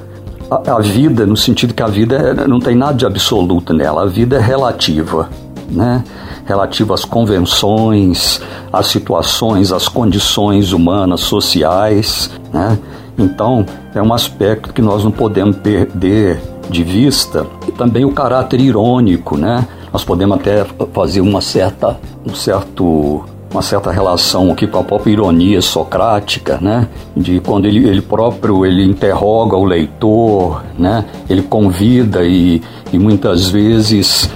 a, 0.51 0.75
a 0.75 0.79
vida 0.79 1.25
no 1.25 1.37
sentido 1.37 1.73
que 1.73 1.81
a 1.81 1.87
vida 1.87 2.15
é, 2.15 2.47
não 2.47 2.59
tem 2.59 2.75
nada 2.75 2.93
de 2.93 3.05
absoluto 3.05 3.73
nela, 3.73 4.03
a 4.03 4.05
vida 4.05 4.35
é 4.35 4.41
relativa, 4.41 5.29
né? 5.69 6.03
Relativa 6.45 6.93
às 6.93 7.05
convenções, 7.05 8.41
às 8.71 8.87
situações, 8.87 9.71
às 9.71 9.87
condições 9.87 10.73
humanas, 10.73 11.21
sociais, 11.21 12.29
né? 12.51 12.77
Então, 13.17 13.65
é 13.95 14.01
um 14.01 14.13
aspecto 14.13 14.73
que 14.73 14.81
nós 14.81 15.03
não 15.03 15.11
podemos 15.11 15.55
perder 15.57 16.41
de 16.69 16.83
vista 16.83 17.47
e 17.67 17.71
também 17.71 18.03
o 18.03 18.11
caráter 18.11 18.59
irônico, 18.59 19.37
né? 19.37 19.65
Nós 19.91 20.03
podemos 20.03 20.37
até 20.37 20.65
fazer 20.91 21.21
uma 21.21 21.39
certa, 21.39 21.97
um 22.25 22.33
certo 22.33 23.23
uma 23.53 23.61
certa 23.61 23.91
relação 23.91 24.51
aqui 24.51 24.65
com 24.65 24.79
a 24.79 24.83
própria 24.83 25.13
ironia 25.13 25.61
socrática, 25.61 26.57
né? 26.59 26.87
De 27.15 27.39
quando 27.39 27.65
ele, 27.65 27.87
ele 27.87 28.01
próprio 28.01 28.65
ele 28.65 28.83
interroga 28.83 29.55
o 29.55 29.63
leitor, 29.63 30.63
né? 30.77 31.05
Ele 31.29 31.43
convida 31.43 32.25
e, 32.25 32.61
e 32.91 32.97
muitas 32.97 33.49
vezes 33.49 34.29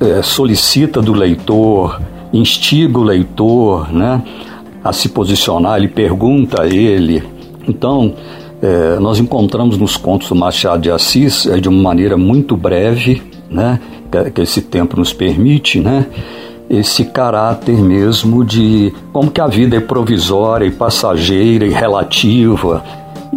é, 0.00 0.20
solicita 0.22 1.00
do 1.00 1.12
leitor, 1.12 2.00
instiga 2.32 2.98
o 2.98 3.04
leitor, 3.04 3.92
né? 3.92 4.22
A 4.82 4.92
se 4.92 5.08
posicionar, 5.08 5.78
ele 5.78 5.88
pergunta 5.88 6.62
a 6.62 6.66
ele. 6.66 7.22
Então, 7.66 8.14
é, 8.60 8.98
nós 8.98 9.18
encontramos 9.18 9.78
nos 9.78 9.96
contos 9.96 10.28
do 10.28 10.34
Machado 10.34 10.82
de 10.82 10.90
Assis, 10.90 11.46
é, 11.46 11.58
de 11.58 11.68
uma 11.68 11.80
maneira 11.80 12.16
muito 12.16 12.56
breve, 12.56 13.22
né, 13.48 13.78
que, 14.10 14.30
que 14.30 14.40
esse 14.42 14.62
tempo 14.62 14.96
nos 14.96 15.12
permite, 15.12 15.80
né, 15.80 16.06
esse 16.74 17.04
caráter 17.04 17.76
mesmo 17.76 18.44
de 18.44 18.92
como 19.12 19.30
que 19.30 19.40
a 19.40 19.46
vida 19.46 19.76
é 19.76 19.80
provisória 19.80 20.66
e 20.66 20.70
passageira 20.70 21.66
e 21.66 21.70
relativa 21.70 22.82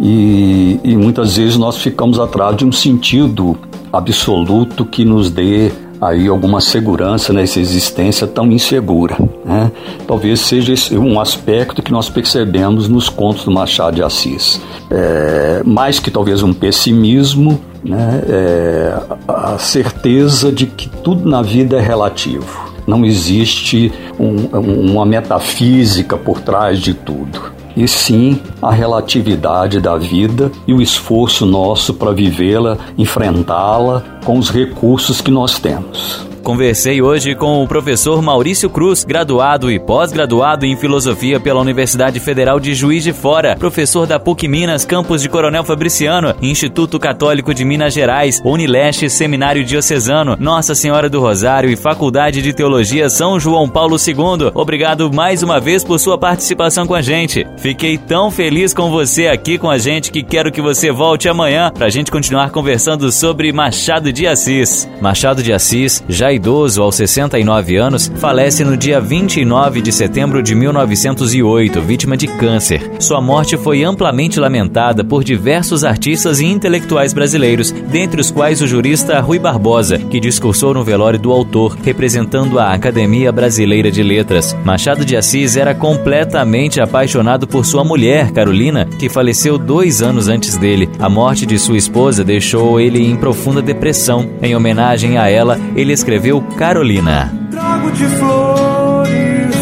e, 0.00 0.78
e 0.84 0.96
muitas 0.96 1.36
vezes 1.36 1.56
nós 1.56 1.76
ficamos 1.76 2.20
atrás 2.20 2.56
de 2.56 2.64
um 2.64 2.72
sentido 2.72 3.56
absoluto 3.92 4.84
que 4.84 5.04
nos 5.04 5.30
dê 5.30 5.72
aí 6.00 6.28
alguma 6.28 6.60
segurança 6.60 7.32
nessa 7.32 7.58
existência 7.58 8.26
tão 8.26 8.46
insegura. 8.52 9.16
Né? 9.44 9.72
Talvez 10.06 10.40
seja 10.40 10.72
um 10.96 11.18
aspecto 11.18 11.82
que 11.82 11.90
nós 11.90 12.08
percebemos 12.08 12.88
nos 12.88 13.08
contos 13.08 13.44
do 13.44 13.50
Machado 13.50 13.96
de 13.96 14.02
Assis. 14.02 14.60
É, 14.90 15.62
mais 15.64 15.98
que 15.98 16.10
talvez 16.10 16.42
um 16.42 16.52
pessimismo, 16.52 17.60
né? 17.82 18.22
É, 18.28 18.98
a 19.26 19.58
certeza 19.58 20.52
de 20.52 20.66
que 20.66 20.88
tudo 20.88 21.28
na 21.28 21.42
vida 21.42 21.76
é 21.76 21.80
relativo. 21.80 22.67
Não 22.88 23.04
existe 23.04 23.92
um, 24.18 24.46
uma 24.90 25.04
metafísica 25.04 26.16
por 26.16 26.40
trás 26.40 26.80
de 26.80 26.94
tudo. 26.94 27.52
e 27.76 27.86
sim 27.86 28.40
a 28.60 28.72
relatividade 28.72 29.78
da 29.78 29.96
vida 29.96 30.50
e 30.66 30.72
o 30.72 30.82
esforço 30.82 31.46
nosso 31.46 31.94
para 31.94 32.12
vivê-la, 32.12 32.78
enfrentá-la 32.96 34.02
com 34.24 34.36
os 34.38 34.50
recursos 34.50 35.20
que 35.20 35.30
nós 35.30 35.60
temos. 35.60 36.27
Conversei 36.48 37.02
hoje 37.02 37.34
com 37.34 37.62
o 37.62 37.68
professor 37.68 38.22
Maurício 38.22 38.70
Cruz, 38.70 39.04
graduado 39.04 39.70
e 39.70 39.78
pós-graduado 39.78 40.64
em 40.64 40.74
filosofia 40.78 41.38
pela 41.38 41.60
Universidade 41.60 42.18
Federal 42.20 42.58
de 42.58 42.72
Juiz 42.72 43.04
de 43.04 43.12
Fora, 43.12 43.54
professor 43.54 44.06
da 44.06 44.18
PUC 44.18 44.48
Minas, 44.48 44.82
campus 44.82 45.20
de 45.20 45.28
Coronel 45.28 45.62
Fabriciano, 45.62 46.34
Instituto 46.40 46.98
Católico 46.98 47.52
de 47.52 47.66
Minas 47.66 47.92
Gerais, 47.92 48.40
Unileste 48.42 49.10
Seminário 49.10 49.62
Diocesano, 49.62 50.38
Nossa 50.40 50.74
Senhora 50.74 51.10
do 51.10 51.20
Rosário 51.20 51.68
e 51.68 51.76
Faculdade 51.76 52.40
de 52.40 52.54
Teologia 52.54 53.10
São 53.10 53.38
João 53.38 53.68
Paulo 53.68 53.96
II. 53.98 54.50
Obrigado 54.54 55.12
mais 55.12 55.42
uma 55.42 55.60
vez 55.60 55.84
por 55.84 55.98
sua 55.98 56.16
participação 56.16 56.86
com 56.86 56.94
a 56.94 57.02
gente. 57.02 57.46
Fiquei 57.58 57.98
tão 57.98 58.30
feliz 58.30 58.72
com 58.72 58.90
você 58.90 59.26
aqui 59.26 59.58
com 59.58 59.68
a 59.68 59.76
gente 59.76 60.10
que 60.10 60.22
quero 60.22 60.50
que 60.50 60.62
você 60.62 60.90
volte 60.90 61.28
amanhã 61.28 61.70
para 61.70 61.88
a 61.88 61.90
gente 61.90 62.10
continuar 62.10 62.48
conversando 62.48 63.12
sobre 63.12 63.52
Machado 63.52 64.10
de 64.10 64.26
Assis. 64.26 64.88
Machado 64.98 65.42
de 65.42 65.52
Assis 65.52 66.02
já 66.08 66.37
idoso 66.38 66.82
aos 66.82 66.94
69 66.94 67.76
anos, 67.76 68.10
falece 68.16 68.64
no 68.64 68.76
dia 68.76 69.00
29 69.00 69.82
de 69.82 69.92
setembro 69.92 70.42
de 70.42 70.54
1908, 70.54 71.80
vítima 71.82 72.16
de 72.16 72.26
câncer. 72.26 72.92
Sua 73.00 73.20
morte 73.20 73.56
foi 73.56 73.82
amplamente 73.82 74.40
lamentada 74.40 75.04
por 75.04 75.24
diversos 75.24 75.84
artistas 75.84 76.40
e 76.40 76.46
intelectuais 76.46 77.12
brasileiros, 77.12 77.72
dentre 77.72 78.20
os 78.20 78.30
quais 78.30 78.62
o 78.62 78.66
jurista 78.66 79.20
Rui 79.20 79.38
Barbosa, 79.38 79.98
que 79.98 80.20
discursou 80.20 80.72
no 80.72 80.84
velório 80.84 81.18
do 81.18 81.32
autor, 81.32 81.76
representando 81.82 82.58
a 82.58 82.72
Academia 82.72 83.32
Brasileira 83.32 83.90
de 83.90 84.02
Letras. 84.02 84.56
Machado 84.64 85.04
de 85.04 85.16
Assis 85.16 85.56
era 85.56 85.74
completamente 85.74 86.80
apaixonado 86.80 87.46
por 87.46 87.66
sua 87.66 87.82
mulher, 87.82 88.30
Carolina, 88.30 88.86
que 88.98 89.08
faleceu 89.08 89.58
dois 89.58 90.02
anos 90.02 90.28
antes 90.28 90.56
dele. 90.56 90.88
A 91.00 91.08
morte 91.08 91.44
de 91.44 91.58
sua 91.58 91.76
esposa 91.76 92.22
deixou 92.22 92.80
ele 92.80 93.04
em 93.04 93.16
profunda 93.16 93.60
depressão. 93.60 94.30
Em 94.40 94.54
homenagem 94.54 95.18
a 95.18 95.28
ela, 95.28 95.58
ele 95.74 95.92
escreveu 95.92 96.27
escreveu 96.28 96.42
Carolina. 96.56 97.32
Trago 97.50 97.90
de 97.92 98.04
flores, 98.06 99.56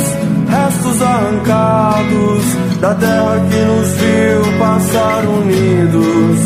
restos 0.49 1.03
arrancados 1.03 2.45
da 2.81 2.95
terra 2.95 3.47
que 3.49 3.57
nos 3.57 3.91
viu 3.93 4.59
passar 4.59 5.25
unidos. 5.25 6.39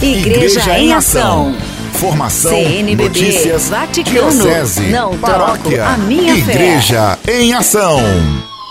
Igreja, 0.00 0.60
Igreja 0.60 0.78
em 0.78 0.92
Ação. 0.92 1.54
Formação, 1.94 2.52
CNBB, 2.52 3.02
notícias, 3.04 3.68
Vaticano, 3.68 4.30
diocese, 4.30 4.82
não 4.82 5.18
paróquia, 5.18 5.84
a 5.84 5.96
minha 5.98 6.36
Igreja 6.36 7.18
fé. 7.22 7.40
em 7.40 7.52
Ação. 7.52 8.00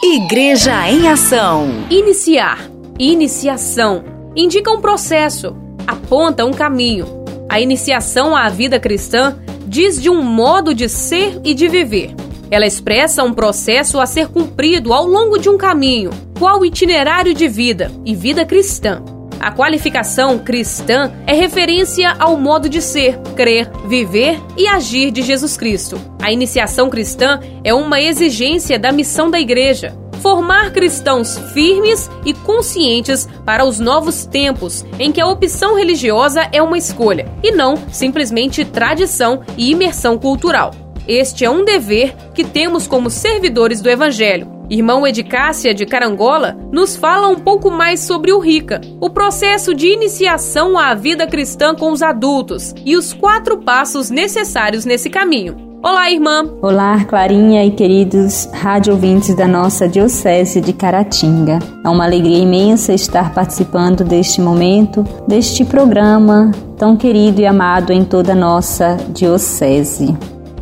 Igreja 0.02 0.90
em 0.90 1.10
Ação. 1.10 1.68
Iniciar, 1.90 2.58
iniciação, 2.98 4.04
indica 4.34 4.72
um 4.72 4.80
processo, 4.80 5.58
aponta 5.86 6.46
um 6.46 6.54
caminho. 6.54 7.06
A 7.50 7.60
iniciação 7.60 8.34
à 8.36 8.48
vida 8.48 8.80
cristã 8.80 9.38
diz 9.68 10.02
de 10.02 10.10
um 10.10 10.22
modo 10.22 10.74
de 10.74 10.88
ser 10.88 11.40
e 11.44 11.54
de 11.54 11.68
viver. 11.68 12.16
Ela 12.50 12.66
expressa 12.66 13.24
um 13.24 13.34
processo 13.34 14.00
a 14.00 14.06
ser 14.06 14.30
cumprido 14.30 14.94
ao 14.94 15.06
longo 15.06 15.38
de 15.38 15.50
um 15.50 15.58
caminho, 15.58 16.12
qual 16.40 16.64
itinerário 16.64 17.34
de 17.34 17.48
vida 17.48 17.92
e 18.06 18.16
vida 18.16 18.46
cristã. 18.46 19.04
A 19.40 19.52
qualificação 19.52 20.40
cristã 20.40 21.12
é 21.28 21.34
referência 21.34 22.16
ao 22.18 22.38
modo 22.38 22.68
de 22.68 22.82
ser, 22.82 23.18
crer, 23.36 23.70
viver 23.88 24.40
e 24.58 24.68
agir 24.68 25.12
de 25.12 25.22
Jesus 25.22 25.56
Cristo. 25.56 26.00
A 26.22 26.32
iniciação 26.32 26.90
cristã 26.90 27.40
é 27.64 27.74
uma 27.74 28.02
exigência 28.02 28.80
da 28.80 28.92
missão 28.92 29.30
da 29.30 29.40
igreja, 29.40 29.96
formar 30.22 30.72
cristãos 30.72 31.38
firmes 31.54 32.10
e 32.26 32.34
conscientes 32.34 33.28
para 33.46 33.66
os 33.66 33.80
novos 33.80 34.26
tempos 34.26 34.86
em 35.00 35.12
que 35.12 35.22
a 35.22 35.28
opção 35.28 35.76
religiosa 35.76 36.48
é 36.52 36.62
uma 36.62 36.78
escolha 36.78 37.32
e 37.44 37.52
não 37.52 37.76
simplesmente 37.92 38.66
tradição 38.66 39.42
e 39.58 39.72
imersão 39.72 40.18
cultural. 40.18 40.72
Este 41.08 41.46
é 41.46 41.50
um 41.50 41.64
dever 41.64 42.14
que 42.34 42.44
temos 42.44 42.86
como 42.86 43.10
servidores 43.10 43.82
do 43.82 43.90
Evangelho. 43.90 44.58
Irmão 44.70 45.08
Edicácia 45.08 45.74
de 45.74 45.86
Carangola 45.86 46.58
nos 46.72 46.98
fala 46.98 47.30
um 47.30 47.36
pouco 47.36 47.72
mais 47.72 48.02
sobre 48.02 48.34
o 48.34 48.40
RICA, 48.40 48.82
o 49.00 49.10
processo 49.10 49.74
de 49.74 49.88
iniciação 49.88 50.78
à 50.78 50.94
vida 50.94 51.26
cristã 51.26 51.74
com 51.74 51.92
os 51.94 52.02
adultos 52.02 52.76
e 52.86 52.98
os 52.98 53.14
quatro 53.14 53.60
passos 53.60 54.10
necessários 54.10 54.84
nesse 54.84 55.10
caminho. 55.10 55.67
Olá, 55.84 56.10
irmã! 56.12 56.44
Olá, 56.60 57.06
Clarinha 57.06 57.64
e 57.64 57.70
queridos 57.70 58.50
rádio 58.52 58.94
ouvintes 58.94 59.36
da 59.36 59.48
nossa 59.48 59.88
Diocese 59.88 60.60
de 60.60 60.74
Caratinga. 60.74 61.60
É 61.86 61.90
uma 61.90 62.04
alegria 62.04 62.40
imensa 62.40 62.94
estar 62.94 63.32
participando 63.32 64.04
deste 64.04 64.42
momento, 64.42 65.06
deste 65.28 65.64
programa 65.64 66.52
tão 66.78 66.98
querido 66.98 67.42
e 67.42 67.46
amado 67.46 67.94
em 67.94 68.04
toda 68.04 68.32
a 68.32 68.36
nossa 68.36 68.98
Diocese. 69.10 70.18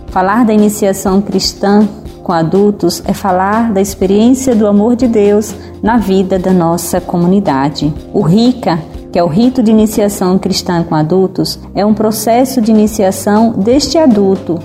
Falar 0.08 0.46
da 0.46 0.54
iniciação 0.54 1.22
cristã 1.22 1.88
com 2.22 2.34
adultos 2.34 3.02
é 3.06 3.14
falar 3.14 3.72
da 3.72 3.80
experiência 3.80 4.54
do 4.54 4.68
amor 4.68 4.98
de 4.98 5.08
Deus 5.08 5.56
na 5.82 5.98
vida 5.98 6.38
da 6.38 6.52
nossa 6.52 7.00
comunidade. 7.00 7.92
O 8.14 8.22
RICA 8.22 8.80
que 9.16 9.20
é 9.20 9.24
o 9.24 9.28
rito 9.28 9.64
de 9.64 9.72
iniciação 9.72 10.38
cristã 10.38 10.84
com 10.84 10.94
adultos, 10.94 11.58
é 11.74 11.86
um 11.86 11.94
processo 11.94 12.60
de 12.60 12.70
iniciação 12.70 13.54
deste 13.54 13.98
adulto 13.98 14.60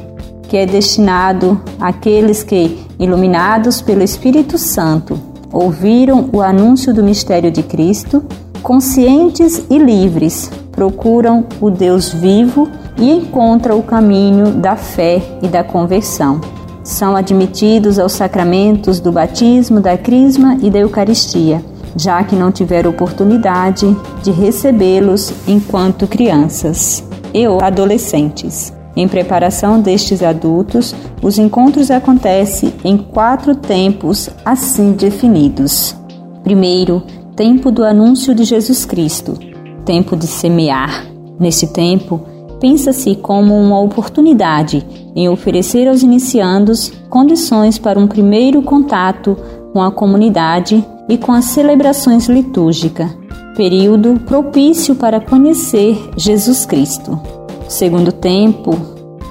que 0.51 0.57
é 0.57 0.67
destinado 0.67 1.61
àqueles 1.81 2.43
que, 2.43 2.77
iluminados 2.99 3.81
pelo 3.81 4.03
Espírito 4.03 4.59
Santo, 4.59 5.17
ouviram 5.53 6.29
o 6.33 6.43
anúncio 6.43 6.93
do 6.93 7.05
mistério 7.05 7.53
de 7.53 7.63
Cristo, 7.63 8.25
conscientes 8.61 9.65
e 9.71 9.79
livres, 9.79 10.51
procuram 10.73 11.47
o 11.61 11.71
Deus 11.71 12.13
vivo 12.13 12.69
e 12.99 13.13
encontram 13.13 13.79
o 13.79 13.83
caminho 13.85 14.47
da 14.51 14.75
fé 14.75 15.23
e 15.41 15.47
da 15.47 15.63
conversão. 15.63 16.41
São 16.83 17.15
admitidos 17.15 17.97
aos 18.01 18.11
sacramentos 18.11 18.99
do 18.99 19.13
batismo, 19.13 19.79
da 19.81 19.97
crisma 19.97 20.59
e 20.61 20.69
da 20.69 20.81
Eucaristia, 20.81 21.65
já 21.95 22.25
que 22.25 22.35
não 22.35 22.51
tiveram 22.51 22.91
oportunidade 22.91 23.97
de 24.21 24.33
recebê-los 24.33 25.33
enquanto 25.47 26.09
crianças 26.09 27.05
e 27.33 27.47
adolescentes. 27.63 28.80
Em 28.97 29.07
preparação 29.07 29.81
destes 29.81 30.23
adultos, 30.23 30.95
os 31.23 31.39
encontros 31.39 31.91
acontecem 31.91 32.73
em 32.85 32.97
quatro 32.97 33.55
tempos 33.55 34.29
assim 34.45 34.93
definidos. 34.93 35.95
Primeiro, 36.43 37.03
tempo 37.37 37.71
do 37.71 37.85
anúncio 37.85 38.35
de 38.35 38.45
Jesus 38.45 38.85
Cristo, 38.85 39.39
tempo 39.85 40.17
de 40.17 40.27
semear. 40.27 41.07
Neste 41.39 41.67
tempo, 41.67 42.21
pensa-se 42.61 43.15
como 43.17 43.55
uma 43.59 43.81
oportunidade 43.81 44.85
em 45.15 45.29
oferecer 45.29 45.89
aos 45.89 46.03
iniciandos 46.03 46.93
condições 47.09 47.79
para 47.79 47.99
um 47.99 48.07
primeiro 48.07 48.63
contato 48.63 49.37
com 49.73 49.83
a 49.83 49.91
comunidade 49.91 50.85
e 51.09 51.17
com 51.17 51.33
as 51.33 51.47
celebrações 51.47 52.29
litúrgicas, 52.29 53.11
período 53.57 54.21
propício 54.21 54.95
para 54.95 55.21
conhecer 55.21 55.97
Jesus 56.17 56.67
Cristo. 56.67 57.40
Segundo 57.71 58.11
tempo, 58.11 58.73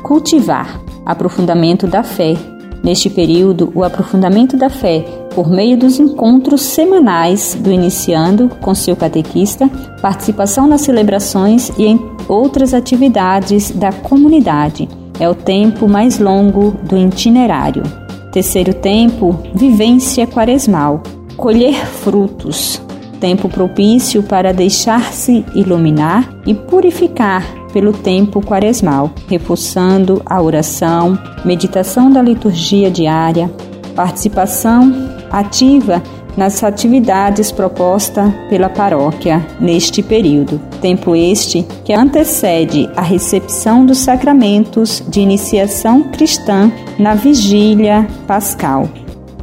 cultivar 0.02 0.80
aprofundamento 1.06 1.86
da 1.86 2.04
fé. 2.04 2.38
Neste 2.82 3.10
período, 3.10 3.70
o 3.76 3.84
aprofundamento 3.84 4.56
da 4.56 4.70
fé 4.70 5.02
por 5.36 5.50
meio 5.50 5.78
dos 5.78 6.00
encontros 6.00 6.62
semanais 6.62 7.54
do 7.60 7.70
iniciando 7.70 8.48
com 8.62 8.74
seu 8.74 8.96
catequista, 8.96 9.70
participação 10.02 10.68
nas 10.68 10.82
celebrações 10.82 11.70
e 11.78 11.86
em 11.86 12.00
outras 12.30 12.74
atividades 12.74 13.72
da 13.72 13.92
comunidade. 13.92 14.88
É 15.20 15.28
o 15.28 15.36
tempo 15.36 15.90
mais 15.90 16.18
longo 16.18 16.72
do 16.84 16.98
itinerário. 16.98 17.84
Terceiro 18.32 18.74
tempo, 18.74 19.38
vivência 19.54 20.26
quaresmal. 20.26 21.04
Colher 21.36 21.76
frutos. 21.86 22.82
Tempo 23.20 23.50
propício 23.50 24.24
para 24.24 24.54
deixar-se 24.54 25.44
iluminar 25.54 26.34
e 26.48 26.54
purificar 26.54 27.59
pelo 27.72 27.94
tempo 27.94 28.42
quaresmal, 28.42 29.12
reforçando 29.28 30.22
a 30.26 30.42
oração, 30.42 31.18
meditação 31.46 32.12
da 32.12 32.22
liturgia 32.22 32.90
diária, 32.90 33.52
participação 33.96 34.92
ativa 35.32 36.02
nas 36.38 36.64
atividades 36.64 37.52
propostas 37.52 38.32
pela 38.50 38.70
paróquia 38.70 39.46
neste 39.60 40.02
período. 40.02 40.60
Tempo 40.80 41.16
este 41.16 41.64
que 41.84 41.94
antecede 41.94 42.90
a 42.96 43.02
recepção 43.02 43.86
dos 43.86 43.98
sacramentos 43.98 45.04
de 45.08 45.20
iniciação 45.20 46.04
cristã 46.04 46.72
na 46.98 47.14
vigília 47.14 48.08
pascal. 48.26 48.88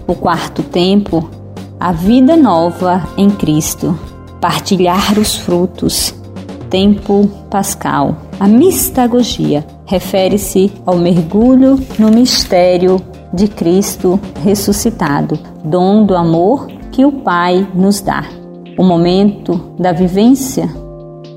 O 0.07 0.15
quarto 0.15 0.63
tempo, 0.63 1.29
a 1.79 1.93
vida 1.93 2.37
nova 2.37 3.07
em 3.19 3.29
Cristo, 3.29 3.99
partilhar 4.41 5.19
os 5.19 5.37
frutos, 5.37 6.15
tempo 6.71 7.29
pascal. 7.51 8.17
A 8.39 8.47
mistagogia 8.47 9.65
refere-se 9.87 10.73
ao 10.85 10.97
mergulho 10.97 11.79
no 11.99 12.11
mistério 12.11 13.01
de 13.33 13.49
Cristo 13.49 14.19
ressuscitado, 14.43 15.39
dom 15.65 16.05
do 16.05 16.15
amor 16.15 16.67
que 16.93 17.05
o 17.05 17.13
Pai 17.13 17.67
nos 17.75 18.01
dá. 18.01 18.25
O 18.79 18.85
momento 18.85 19.73
da 19.79 19.93
vivência 19.93 20.69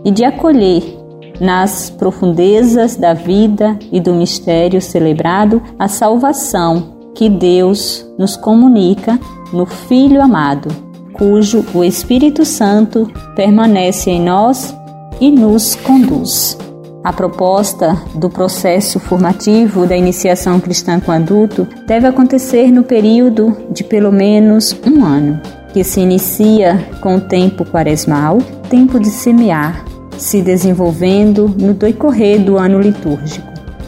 e 0.03 0.11
de 0.11 0.23
acolher 0.23 0.97
nas 1.39 1.89
profundezas 1.89 2.95
da 2.95 3.13
vida 3.13 3.77
e 3.91 3.99
do 3.99 4.13
mistério 4.13 4.81
celebrado 4.81 5.61
a 5.77 5.87
salvação 5.87 6.99
que 7.15 7.29
Deus 7.29 8.05
nos 8.17 8.35
comunica 8.35 9.19
no 9.51 9.65
Filho 9.65 10.21
amado, 10.21 10.69
cujo 11.13 11.65
o 11.73 11.83
Espírito 11.83 12.45
Santo 12.45 13.11
permanece 13.35 14.09
em 14.09 14.21
nós 14.21 14.75
e 15.19 15.31
nos 15.31 15.75
conduz. 15.75 16.57
A 17.03 17.13
proposta 17.13 17.97
do 18.13 18.29
processo 18.29 18.99
formativo 18.99 19.87
da 19.87 19.95
iniciação 19.95 20.59
cristã 20.59 20.99
com 20.99 21.11
adulto 21.11 21.65
deve 21.87 22.05
acontecer 22.05 22.71
no 22.71 22.83
período 22.83 23.55
de 23.71 23.85
pelo 23.85 24.11
menos 24.11 24.75
um 24.85 25.05
ano, 25.05 25.39
que 25.73 25.83
se 25.83 26.01
inicia 26.01 26.77
com 27.01 27.15
o 27.15 27.21
tempo 27.21 27.63
quaresmal, 27.63 28.39
tempo 28.69 28.99
de 28.99 29.09
semear, 29.09 29.85
se 30.17 30.41
desenvolvendo 30.41 31.47
no 31.57 31.73
decorrer 31.73 32.41
do 32.41 32.57
ano 32.57 32.81
litúrgico. 32.81 33.47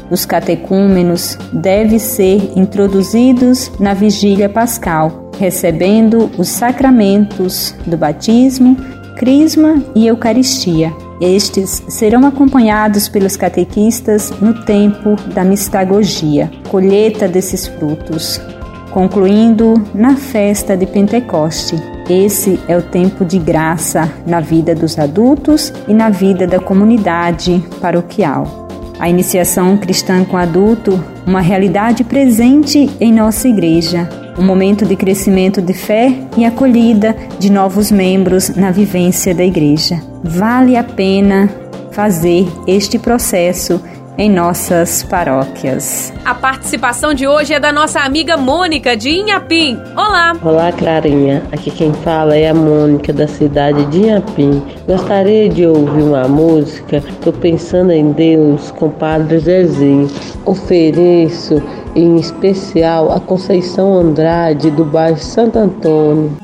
Os 0.10 0.26
catecúmenos 0.26 1.38
devem 1.52 2.00
ser 2.00 2.54
introduzidos 2.56 3.72
na 3.78 3.94
vigília 3.94 4.48
pascal, 4.48 5.30
recebendo 5.38 6.30
os 6.38 6.48
sacramentos 6.48 7.76
do 7.86 7.98
batismo, 7.98 8.78
crisma 9.18 9.84
e 9.94 10.08
eucaristia 10.08 10.94
estes 11.22 11.84
serão 11.88 12.26
acompanhados 12.26 13.08
pelos 13.08 13.38
catequistas 13.38 14.34
no 14.42 14.66
tempo 14.66 15.16
da 15.34 15.44
mistagogia, 15.44 16.52
colheita 16.70 17.28
desses 17.28 17.68
frutos, 17.68 18.42
concluindo 18.90 19.76
na 19.94 20.16
festa 20.16 20.76
de 20.76 20.88
Pentecoste. 20.88 21.76
Esse 22.10 22.60
é 22.68 22.76
o 22.76 22.82
tempo 22.82 23.24
de 23.24 23.38
graça 23.38 24.12
na 24.26 24.40
vida 24.40 24.74
dos 24.74 24.98
adultos 24.98 25.72
e 25.88 25.94
na 25.94 26.10
vida 26.10 26.48
da 26.48 26.60
comunidade 26.60 27.64
paroquial. 27.80 28.68
A 29.00 29.10
iniciação 29.10 29.78
cristã 29.78 30.26
com 30.26 30.38
adulto, 30.38 31.04
uma 31.26 31.42
realidade 31.42 32.04
presente 32.04 32.90
em 33.00 33.14
nossa 33.14 33.48
igreja, 33.48 34.10
um 34.38 34.44
momento 34.44 34.86
de 34.86 34.96
crescimento 34.96 35.62
de 35.62 35.74
fé 35.74 36.14
e 36.38 36.46
acolhida 36.46 37.16
de 37.40 37.52
novos 37.52 37.92
membros 37.92 38.50
na 38.50 38.72
vivência 38.72 39.34
da 39.34 39.44
Igreja. 39.44 40.02
Vale 40.24 40.76
a 40.76 40.84
pena 40.84 41.50
fazer 41.92 42.48
este 42.68 42.98
processo 42.98 43.82
em 44.18 44.30
nossas 44.30 45.04
paróquias. 45.04 46.14
A 46.24 46.36
participação 46.36 47.14
de 47.14 47.28
hoje 47.28 47.54
é 47.54 47.60
da 47.60 47.72
nossa 47.72 48.02
amiga 48.02 48.38
Mônica 48.38 48.96
de 48.96 49.10
Inhapim. 49.10 49.78
Olá! 49.96 50.34
Olá, 50.44 50.72
Clarinha. 50.72 51.44
Aqui 51.52 51.72
quem 51.72 51.94
fala 51.94 52.36
é 52.36 52.50
a 52.50 52.54
Mônica 52.54 53.12
da 53.12 53.28
cidade 53.28 53.86
de 53.86 54.00
Inhapim. 54.00 54.62
Gostaria 54.88 55.50
de 55.50 55.66
ouvir 55.66 56.04
uma 56.04 56.28
música. 56.28 57.04
Tô 57.24 57.32
pensando 57.32 57.92
em 57.92 58.12
Deus 58.12 58.72
com 58.72 58.90
Padre 58.90 59.40
Zezinho. 59.40 60.10
Ofereço 60.46 61.62
em 61.96 62.18
especial 62.18 63.12
a 63.12 63.20
Conceição 63.20 63.94
Andrade 63.94 64.72
do 64.72 64.86
bairro 64.86 65.18
Santo 65.18 65.60
Antônio. 65.60 66.38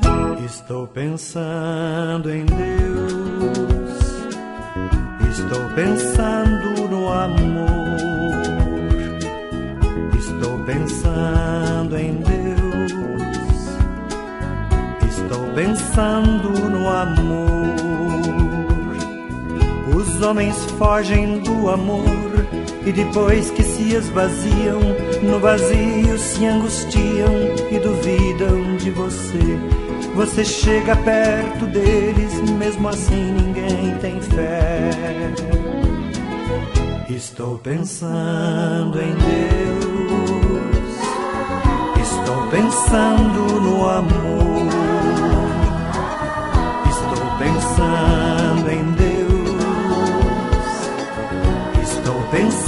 Estou 0.44 0.86
pensando 0.86 2.30
em 2.30 2.44
Deus. 2.44 2.68
Estou 5.30 5.60
pensando 5.74 6.88
no 6.90 7.08
amor. 7.08 7.57
Pensando 15.58 16.50
no 16.70 16.88
amor. 16.88 17.74
Os 19.92 20.22
homens 20.22 20.56
fogem 20.78 21.40
do 21.40 21.68
amor 21.68 22.46
e 22.86 22.92
depois 22.92 23.50
que 23.50 23.64
se 23.64 23.92
esvaziam, 23.92 24.78
no 25.20 25.40
vazio 25.40 26.16
se 26.16 26.46
angustiam 26.46 27.32
e 27.72 27.78
duvidam 27.80 28.76
de 28.76 28.92
você. 28.92 29.58
Você 30.14 30.44
chega 30.44 30.94
perto 30.94 31.66
deles, 31.66 32.40
mesmo 32.52 32.88
assim 32.88 33.32
ninguém 33.32 33.98
tem 34.00 34.20
fé. 34.20 34.90
Estou 37.08 37.58
pensando 37.58 39.00
em 39.00 39.12
Deus, 39.12 40.38
estou 42.00 42.46
pensando 42.46 43.60
no 43.60 43.88
amor, 43.88 44.77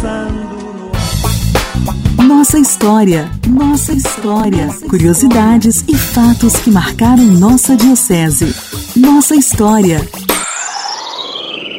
pensando 0.00 0.90
no... 2.16 2.24
Nossa 2.24 2.58
história, 2.58 3.30
nossa 3.46 3.92
história, 3.92 4.68
curiosidades 4.88 5.84
e 5.86 5.94
fatos 5.94 6.56
que 6.56 6.70
marcaram 6.70 7.24
nossa 7.24 7.76
diocese. 7.76 8.54
Nossa 8.96 9.34
história. 9.34 10.00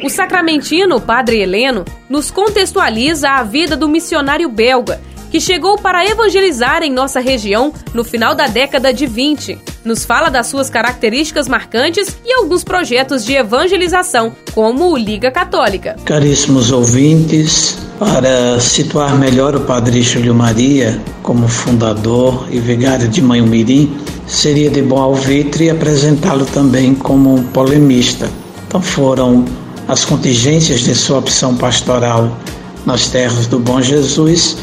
O 0.04 0.08
sacramentino 0.08 1.00
Padre 1.00 1.40
Heleno 1.40 1.84
nos 2.08 2.30
contextualiza 2.30 3.30
a 3.30 3.42
vida 3.42 3.76
do 3.76 3.88
missionário 3.88 4.48
belga 4.48 5.00
que 5.30 5.40
chegou 5.40 5.78
para 5.78 6.04
evangelizar 6.04 6.82
em 6.82 6.92
nossa 6.92 7.18
região 7.18 7.72
no 7.94 8.04
final 8.04 8.34
da 8.34 8.46
década 8.46 8.92
de 8.92 9.06
20. 9.06 9.58
Nos 9.84 10.04
fala 10.04 10.28
das 10.28 10.46
suas 10.46 10.70
características 10.70 11.48
marcantes 11.48 12.16
e 12.24 12.32
alguns 12.32 12.62
projetos 12.62 13.24
de 13.24 13.34
evangelização, 13.34 14.32
como 14.54 14.92
o 14.92 14.96
Liga 14.96 15.30
Católica. 15.30 15.96
Caríssimos 16.04 16.70
ouvintes, 16.70 17.76
para 17.98 18.60
situar 18.60 19.16
melhor 19.16 19.54
o 19.54 19.60
Padre 19.60 20.02
Júlio 20.02 20.34
Maria 20.34 21.00
como 21.22 21.48
fundador 21.48 22.46
e 22.50 22.58
vigário 22.58 23.08
de 23.08 23.20
Manhumirim, 23.20 23.96
seria 24.26 24.70
de 24.70 24.82
bom 24.82 24.98
alvitre 24.98 25.70
apresentá-lo 25.70 26.44
também 26.46 26.94
como 26.94 27.42
polemista. 27.52 28.28
Então 28.66 28.80
foram 28.80 29.44
as 29.88 30.04
contingências 30.04 30.80
de 30.80 30.94
sua 30.94 31.18
opção 31.18 31.56
pastoral 31.56 32.36
nas 32.86 33.08
terras 33.08 33.46
do 33.46 33.58
Bom 33.58 33.80
Jesus 33.80 34.56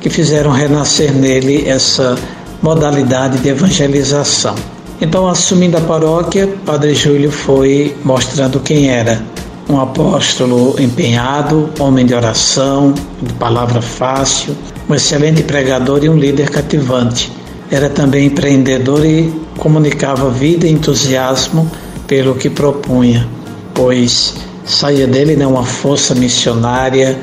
que 0.00 0.10
fizeram 0.10 0.50
renascer 0.50 1.12
nele 1.12 1.68
essa 1.68 2.18
modalidade 2.62 3.38
de 3.38 3.48
evangelização. 3.48 4.54
Então, 5.00 5.26
assumindo 5.26 5.76
a 5.76 5.80
paróquia, 5.80 6.48
Padre 6.64 6.94
Júlio 6.94 7.30
foi 7.30 7.96
mostrando 8.04 8.60
quem 8.60 8.88
era. 8.88 9.20
Um 9.68 9.80
apóstolo 9.80 10.76
empenhado, 10.78 11.68
homem 11.78 12.06
de 12.06 12.14
oração, 12.14 12.94
de 13.20 13.32
palavra 13.34 13.82
fácil, 13.82 14.56
um 14.88 14.94
excelente 14.94 15.42
pregador 15.42 16.04
e 16.04 16.08
um 16.08 16.16
líder 16.16 16.50
cativante. 16.50 17.32
Era 17.70 17.88
também 17.88 18.26
empreendedor 18.26 19.04
e 19.04 19.32
comunicava 19.58 20.30
vida 20.30 20.66
e 20.66 20.72
entusiasmo 20.72 21.68
pelo 22.06 22.34
que 22.34 22.50
propunha, 22.50 23.26
pois 23.74 24.34
saía 24.64 25.06
dele 25.06 25.34
né, 25.34 25.46
uma 25.46 25.64
força 25.64 26.14
missionária, 26.14 27.18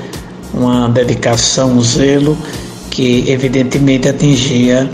uma 0.53 0.89
dedicação, 0.89 1.71
um 1.73 1.81
zelo 1.81 2.37
que 2.89 3.29
evidentemente 3.29 4.09
atingia 4.09 4.89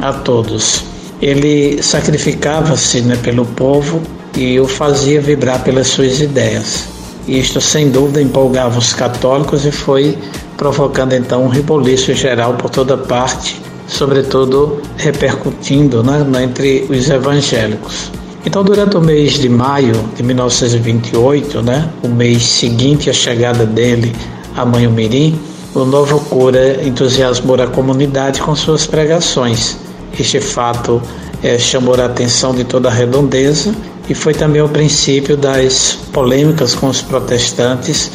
a 0.00 0.12
todos. 0.12 0.82
Ele 1.20 1.82
sacrificava-se 1.82 3.02
né, 3.02 3.16
pelo 3.22 3.44
povo 3.44 4.00
e 4.36 4.58
o 4.58 4.66
fazia 4.66 5.20
vibrar 5.20 5.62
pelas 5.62 5.88
suas 5.88 6.20
ideias. 6.20 6.88
Isto, 7.28 7.60
sem 7.60 7.90
dúvida, 7.90 8.22
empolgava 8.22 8.78
os 8.78 8.92
católicos 8.92 9.64
e 9.64 9.70
foi 9.70 10.16
provocando 10.56 11.12
então 11.12 11.44
um 11.44 11.48
reboliço 11.48 12.12
geral 12.14 12.54
por 12.54 12.70
toda 12.70 12.96
parte, 12.96 13.60
sobretudo 13.86 14.80
repercutindo 14.96 16.02
né, 16.02 16.42
entre 16.42 16.86
os 16.88 17.08
evangélicos. 17.08 18.10
Então, 18.44 18.64
durante 18.64 18.96
o 18.96 19.00
mês 19.00 19.34
de 19.34 19.48
maio 19.48 19.92
de 20.16 20.22
1928, 20.22 21.60
né, 21.62 21.90
o 22.02 22.08
mês 22.08 22.42
seguinte 22.42 23.10
à 23.10 23.12
chegada 23.12 23.66
dele 23.66 24.14
a 24.56 24.64
Manhumirim, 24.64 25.38
o 25.74 25.84
novo 25.84 26.18
cura 26.20 26.82
entusiasmou 26.82 27.60
a 27.60 27.66
comunidade 27.66 28.40
com 28.40 28.56
suas 28.56 28.86
pregações. 28.86 29.76
Este 30.18 30.40
fato 30.40 31.00
é, 31.42 31.58
chamou 31.58 31.94
a 31.94 32.06
atenção 32.06 32.54
de 32.54 32.64
toda 32.64 32.88
a 32.88 32.92
redondeza 32.92 33.74
e 34.08 34.14
foi 34.14 34.34
também 34.34 34.60
o 34.60 34.68
princípio 34.68 35.36
das 35.36 35.98
polêmicas 36.12 36.74
com 36.74 36.88
os 36.88 37.00
protestantes 37.00 38.10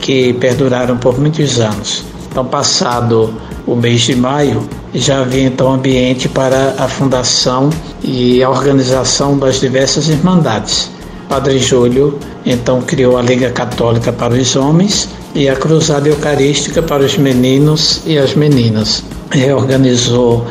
que 0.00 0.32
perduraram 0.34 0.96
por 0.96 1.18
muitos 1.18 1.58
anos. 1.58 2.04
Então, 2.30 2.44
passado 2.44 3.34
o 3.66 3.74
mês 3.74 4.02
de 4.02 4.14
maio, 4.14 4.68
já 4.94 5.20
havia 5.20 5.42
então 5.42 5.72
ambiente 5.72 6.28
para 6.28 6.74
a 6.78 6.88
fundação 6.88 7.70
e 8.02 8.42
a 8.42 8.48
organização 8.48 9.38
das 9.38 9.60
diversas 9.60 10.08
irmandades. 10.08 10.90
Padre 11.28 11.58
Júlio 11.58 12.18
então 12.46 12.80
criou 12.80 13.18
a 13.18 13.22
Liga 13.22 13.50
Católica 13.50 14.10
para 14.10 14.32
os 14.32 14.56
Homens 14.56 15.08
e 15.34 15.48
a 15.48 15.54
Cruzada 15.54 16.08
Eucarística 16.08 16.82
para 16.82 17.02
os 17.02 17.18
meninos 17.18 18.00
e 18.06 18.16
as 18.16 18.34
meninas. 18.34 19.04
Reorganizou 19.30 20.46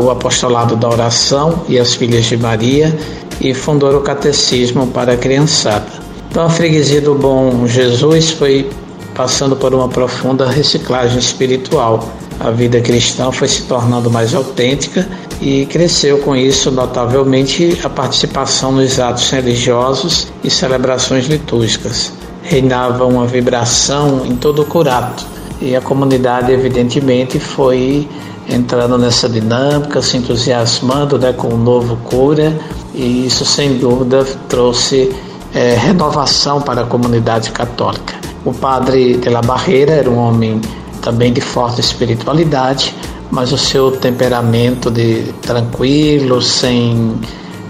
o 0.00 0.10
apostolado 0.10 0.76
da 0.76 0.88
oração 0.88 1.62
e 1.68 1.78
as 1.78 1.94
filhas 1.94 2.26
de 2.26 2.36
Maria 2.36 2.96
e 3.40 3.52
fundou 3.52 3.96
o 3.96 4.00
catecismo 4.00 4.86
para 4.88 5.12
a 5.12 5.16
criançada. 5.16 5.86
Então 6.30 6.44
a 6.44 6.50
freguesia 6.50 7.00
do 7.00 7.14
Bom 7.14 7.66
Jesus 7.66 8.30
foi 8.30 8.70
passando 9.14 9.56
por 9.56 9.74
uma 9.74 9.88
profunda 9.88 10.48
reciclagem 10.48 11.18
espiritual. 11.18 12.08
A 12.38 12.50
vida 12.50 12.80
cristã 12.80 13.32
foi 13.32 13.48
se 13.48 13.62
tornando 13.62 14.10
mais 14.10 14.34
autêntica 14.34 15.08
e 15.40 15.66
cresceu 15.66 16.18
com 16.18 16.36
isso 16.36 16.70
notavelmente 16.70 17.78
a 17.82 17.88
participação 17.88 18.72
nos 18.72 19.00
atos 19.00 19.28
religiosos 19.30 20.28
e 20.44 20.50
celebrações 20.50 21.26
litúrgicas. 21.26 22.12
Reinava 22.42 23.04
uma 23.04 23.26
vibração 23.26 24.24
em 24.24 24.36
todo 24.36 24.62
o 24.62 24.64
curato 24.64 25.37
e 25.60 25.74
a 25.74 25.80
comunidade 25.80 26.52
evidentemente 26.52 27.38
foi 27.38 28.08
entrando 28.48 28.96
nessa 28.96 29.28
dinâmica, 29.28 30.00
se 30.00 30.16
entusiasmando 30.16 31.18
né, 31.18 31.32
com 31.32 31.48
o 31.48 31.56
novo 31.56 31.96
cura 32.04 32.58
e 32.94 33.26
isso 33.26 33.44
sem 33.44 33.76
dúvida 33.76 34.24
trouxe 34.48 35.14
é, 35.54 35.74
renovação 35.74 36.60
para 36.60 36.82
a 36.82 36.84
comunidade 36.86 37.50
católica. 37.50 38.14
O 38.44 38.54
padre 38.54 39.16
de 39.16 39.28
la 39.28 39.42
Barreira 39.42 39.92
era 39.92 40.08
um 40.08 40.16
homem 40.16 40.60
também 41.02 41.32
de 41.32 41.40
forte 41.40 41.80
espiritualidade, 41.80 42.94
mas 43.30 43.52
o 43.52 43.58
seu 43.58 43.92
temperamento 43.92 44.90
de 44.90 45.34
tranquilo, 45.42 46.40
sem 46.40 47.14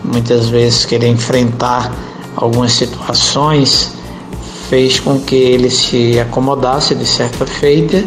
muitas 0.05 0.49
vezes 0.49 0.85
querer 0.85 1.09
enfrentar 1.09 1.93
algumas 2.37 2.73
situações, 2.73 3.93
fez 4.69 5.01
com 5.01 5.19
que 5.21 5.35
ele 5.35 5.71
se 5.71 6.19
acomodasse 6.21 6.95
de 6.95 7.07
certa 7.07 7.47
feita 7.47 8.05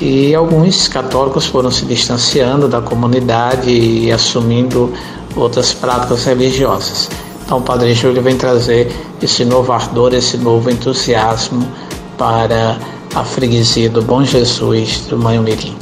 e 0.00 0.34
alguns 0.34 0.88
católicos 0.88 1.46
foram 1.46 1.70
se 1.70 1.84
distanciando 1.84 2.68
da 2.68 2.80
comunidade 2.80 3.70
e 3.70 4.12
assumindo 4.12 4.92
outras 5.34 5.72
práticas 5.72 6.24
religiosas. 6.24 7.08
Então, 7.44 7.58
o 7.58 7.62
Padre 7.62 7.94
Júlio 7.94 8.22
vem 8.22 8.36
trazer 8.36 8.90
esse 9.22 9.44
novo 9.44 9.72
ardor, 9.72 10.14
esse 10.14 10.36
novo 10.36 10.70
entusiasmo 10.70 11.66
para 12.18 12.78
a 13.14 13.24
freguesia 13.24 13.88
do 13.88 14.02
Bom 14.02 14.24
Jesus 14.24 15.06
do 15.08 15.16
Mãe 15.16 15.38
Mirim. 15.38 15.76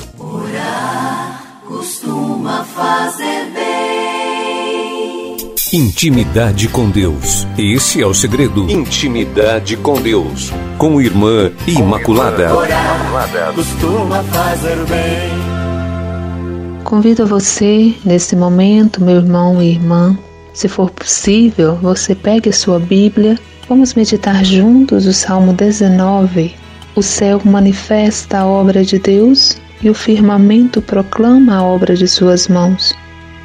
Intimidade 5.75 6.69
com 6.69 6.89
Deus. 6.89 7.49
Esse 7.59 8.01
é 8.01 8.07
o 8.07 8.15
segredo. 8.15 8.71
Intimidade 8.71 9.77
com 9.77 10.01
Deus. 10.01 10.53
Com 10.79 11.01
Irmã 11.01 11.51
Imaculada. 11.67 12.51
costuma 13.53 14.23
fazer 14.23 14.77
bem. 14.87 15.33
Convido 16.85 17.27
você, 17.27 17.93
nesse 18.05 18.37
momento, 18.37 19.03
meu 19.03 19.17
irmão 19.17 19.61
e 19.61 19.71
irmã, 19.71 20.17
se 20.53 20.69
for 20.69 20.93
possível, 20.93 21.75
você 21.83 22.15
pegue 22.15 22.51
a 22.51 22.53
sua 22.53 22.79
Bíblia. 22.79 23.37
Vamos 23.69 23.95
meditar 23.95 24.45
juntos 24.45 25.07
o 25.07 25.13
Salmo 25.13 25.53
19. 25.55 26.55
O 26.95 27.03
céu 27.03 27.43
manifesta 27.45 28.39
a 28.39 28.47
obra 28.47 28.85
de 28.85 29.01
Deus 29.01 29.57
e 29.83 29.91
o 29.91 29.95
firmamento 29.95 30.81
proclama 30.81 31.57
a 31.57 31.65
obra 31.65 31.97
de 31.97 32.07
suas 32.07 32.47
mãos. 32.47 32.95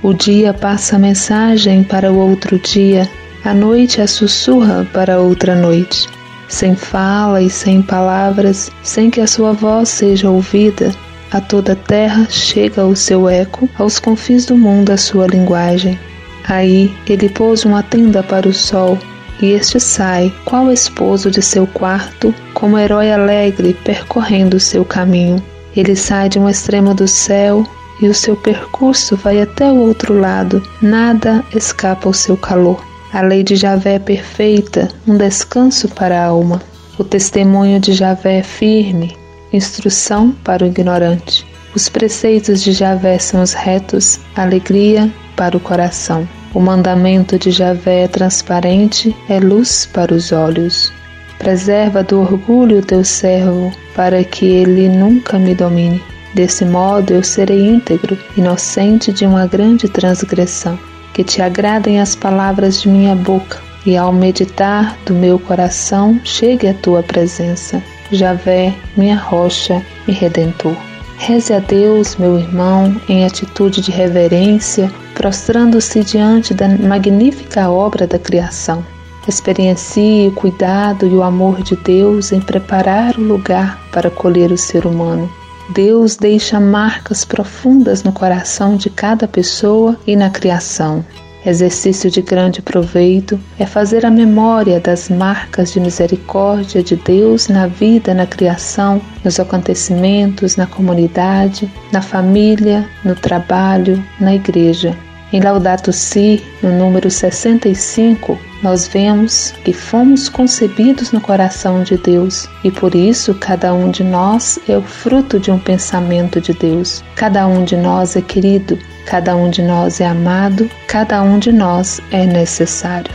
O 0.02 0.14
dia 0.14 0.54
passa 0.54 0.98
mensagem 0.98 1.84
para 1.84 2.10
o 2.10 2.18
outro 2.18 2.58
dia, 2.58 3.10
a 3.44 3.54
noite 3.54 4.02
a 4.02 4.08
sussurra 4.08 4.88
para 4.94 5.20
outra 5.20 5.54
noite. 5.56 6.08
Sem 6.48 6.74
fala 6.74 7.42
e 7.42 7.50
sem 7.50 7.82
palavras, 7.82 8.72
sem 8.82 9.10
que 9.10 9.20
a 9.20 9.28
sua 9.28 9.52
voz 9.52 9.90
seja 9.90 10.30
ouvida, 10.30 10.96
a 11.32 11.42
toda 11.42 11.76
terra 11.76 12.26
chega 12.30 12.86
o 12.86 12.96
seu 12.96 13.28
eco, 13.28 13.70
aos 13.78 14.00
confins 14.00 14.46
do 14.46 14.58
mundo 14.58 14.92
a 14.92 14.98
sua 14.98 15.28
linguagem. 15.28 16.00
Aí 16.48 16.96
ele 17.06 17.28
pôs 17.28 17.66
uma 17.66 17.84
tenda 17.84 18.24
para 18.24 18.48
o 18.48 18.54
sol, 18.54 18.98
e 19.42 19.48
este 19.48 19.82
sai, 19.82 20.34
qual 20.46 20.72
esposo 20.72 21.30
de 21.30 21.42
seu 21.42 21.68
quarto, 21.68 22.34
como 22.54 22.80
herói 22.80 23.12
alegre 23.12 23.76
percorrendo 23.84 24.62
seu 24.62 24.86
caminho. 24.86 25.44
Ele 25.76 25.96
sai 25.96 26.30
de 26.30 26.40
um 26.40 26.48
extremo 26.50 26.94
do 26.94 27.08
céu 27.08 27.66
e 28.02 28.08
o 28.08 28.14
seu 28.14 28.36
percurso 28.36 29.16
vai 29.16 29.42
até 29.42 29.72
o 29.72 29.78
outro 29.78 30.18
lado, 30.20 30.62
nada 30.82 31.44
escapa 31.54 32.08
ao 32.08 32.14
seu 32.14 32.38
calor. 32.38 32.84
A 33.12 33.22
lei 33.22 33.44
de 33.44 33.56
Javé 33.56 33.96
é 33.96 34.00
perfeita, 34.00 34.88
um 35.08 35.18
descanso 35.18 35.88
para 35.90 36.22
a 36.22 36.26
alma. 36.26 36.62
O 36.98 37.04
testemunho 37.04 37.80
de 37.80 37.94
Javé 37.94 38.40
é 38.40 38.44
firme, 38.44 39.18
instrução 39.52 40.32
para 40.44 40.64
o 40.64 40.68
ignorante. 40.68 41.46
Os 41.76 41.90
preceitos 41.90 42.62
de 42.62 42.72
Javé 42.72 43.18
são 43.18 43.42
os 43.42 43.54
retos, 43.54 44.20
alegria 44.36 45.12
para 45.36 45.58
o 45.58 45.60
coração. 45.60 46.28
O 46.54 46.60
mandamento 46.60 47.38
de 47.38 47.52
Javé 47.52 48.04
é 48.04 48.08
transparente, 48.08 49.16
é 49.28 49.40
luz 49.40 49.88
para 49.92 50.14
os 50.14 50.32
olhos. 50.32 50.92
Preserva 51.38 52.04
do 52.04 52.20
orgulho 52.20 52.80
o 52.80 52.86
teu 52.86 53.04
servo, 53.04 53.72
para 53.96 54.24
que 54.24 54.46
ele 54.46 54.90
nunca 54.90 55.38
me 55.38 55.54
domine. 55.56 56.02
Desse 56.34 56.64
modo 56.64 57.14
eu 57.14 57.24
serei 57.24 57.68
íntegro, 57.68 58.18
inocente 58.38 59.12
de 59.12 59.26
uma 59.26 59.48
grande 59.48 59.88
transgressão. 59.88 60.78
Que 61.14 61.24
te 61.24 61.42
agradem 61.42 62.00
as 62.00 62.16
palavras 62.16 62.82
de 62.82 62.88
minha 62.88 63.16
boca, 63.16 63.60
e 63.86 63.98
ao 63.98 64.14
meditar 64.14 64.98
do 65.06 65.14
meu 65.14 65.40
coração 65.40 66.20
chegue 66.24 66.68
a 66.68 66.74
tua 66.74 67.02
presença. 67.02 67.82
Javé, 68.12 68.74
minha 68.96 69.18
rocha 69.18 69.84
e 70.08 70.12
redentor. 70.12 70.76
Reze 71.18 71.54
a 71.54 71.60
Deus, 71.60 72.16
meu 72.16 72.40
irmão, 72.40 72.96
em 73.10 73.26
atitude 73.26 73.82
de 73.82 73.92
reverência, 73.92 74.90
prostrando-se 75.14 76.04
diante 76.04 76.54
da 76.54 76.68
magnífica 76.68 77.70
obra 77.70 78.08
da 78.08 78.18
criação. 78.18 78.86
Experiencie 79.28 80.28
o 80.28 80.32
cuidado 80.32 81.06
e 81.06 81.14
o 81.14 81.22
amor 81.22 81.62
de 81.62 81.76
Deus 81.76 82.32
em 82.32 82.40
preparar 82.40 83.18
o 83.18 83.22
lugar 83.22 83.80
para 83.92 84.10
colher 84.10 84.52
o 84.52 84.58
ser 84.58 84.86
humano. 84.88 85.30
Deus 85.70 86.18
deixa 86.18 86.60
marcas 86.60 87.24
profundas 87.24 88.04
no 88.04 88.12
coração 88.12 88.76
de 88.76 88.90
cada 88.90 89.28
pessoa 89.28 89.96
e 90.08 90.16
na 90.16 90.30
criação. 90.30 91.06
Exercício 91.46 92.10
de 92.10 92.22
grande 92.22 92.62
proveito 92.62 93.40
é 93.58 93.66
fazer 93.66 94.06
a 94.06 94.12
memória 94.12 94.80
das 94.80 95.10
marcas 95.10 95.72
de 95.72 95.80
misericórdia 95.80 96.84
de 96.84 96.96
Deus 96.96 97.48
na 97.48 97.68
vida, 97.68 98.14
na 98.14 98.26
criação, 98.26 99.00
nos 99.24 99.40
acontecimentos, 99.40 100.58
na 100.58 100.66
comunidade, 100.66 101.72
na 101.94 102.02
família, 102.02 102.90
no 103.06 103.16
trabalho, 103.16 104.04
na 104.20 104.36
igreja. 104.36 104.98
Em 105.32 105.40
Laudato 105.40 105.94
Si, 105.94 106.44
no 106.64 106.72
número 106.72 107.10
65, 107.12 108.38
nós 108.62 108.88
vemos 108.88 109.54
que 109.64 109.74
fomos 109.74 110.30
concebidos 110.30 111.12
no 111.12 111.22
coração 111.22 111.84
de 111.84 111.98
Deus 111.98 112.48
e 112.64 112.72
por 112.72 112.94
isso 112.96 113.34
cada 113.36 113.74
um 113.74 113.90
de 113.90 114.04
nós 114.04 114.60
é 114.68 114.78
o 114.78 114.82
fruto 114.82 115.40
de 115.40 115.52
um 115.52 115.60
pensamento 115.60 116.42
de 116.42 116.54
Deus. 116.54 117.04
Cada 117.16 117.48
um 117.48 117.64
de 117.64 117.76
nós 117.76 118.16
é 118.16 118.22
querido, 118.22 118.78
cada 119.06 119.36
um 119.36 119.50
de 119.50 119.62
nós 119.62 120.02
é 120.02 120.08
amado, 120.08 120.70
cada 120.88 121.22
um 121.22 121.40
de 121.40 121.52
nós 121.52 122.02
é 122.12 122.26
necessário. 122.26 123.12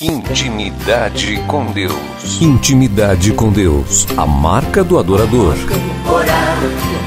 Intimidade 0.00 1.36
com 1.46 1.66
Deus. 1.66 2.40
Intimidade 2.40 3.32
com 3.32 3.52
Deus. 3.52 4.06
A 4.16 4.26
marca 4.26 4.82
do 4.82 4.98
adorador. 4.98 5.54
Orar 6.10 6.58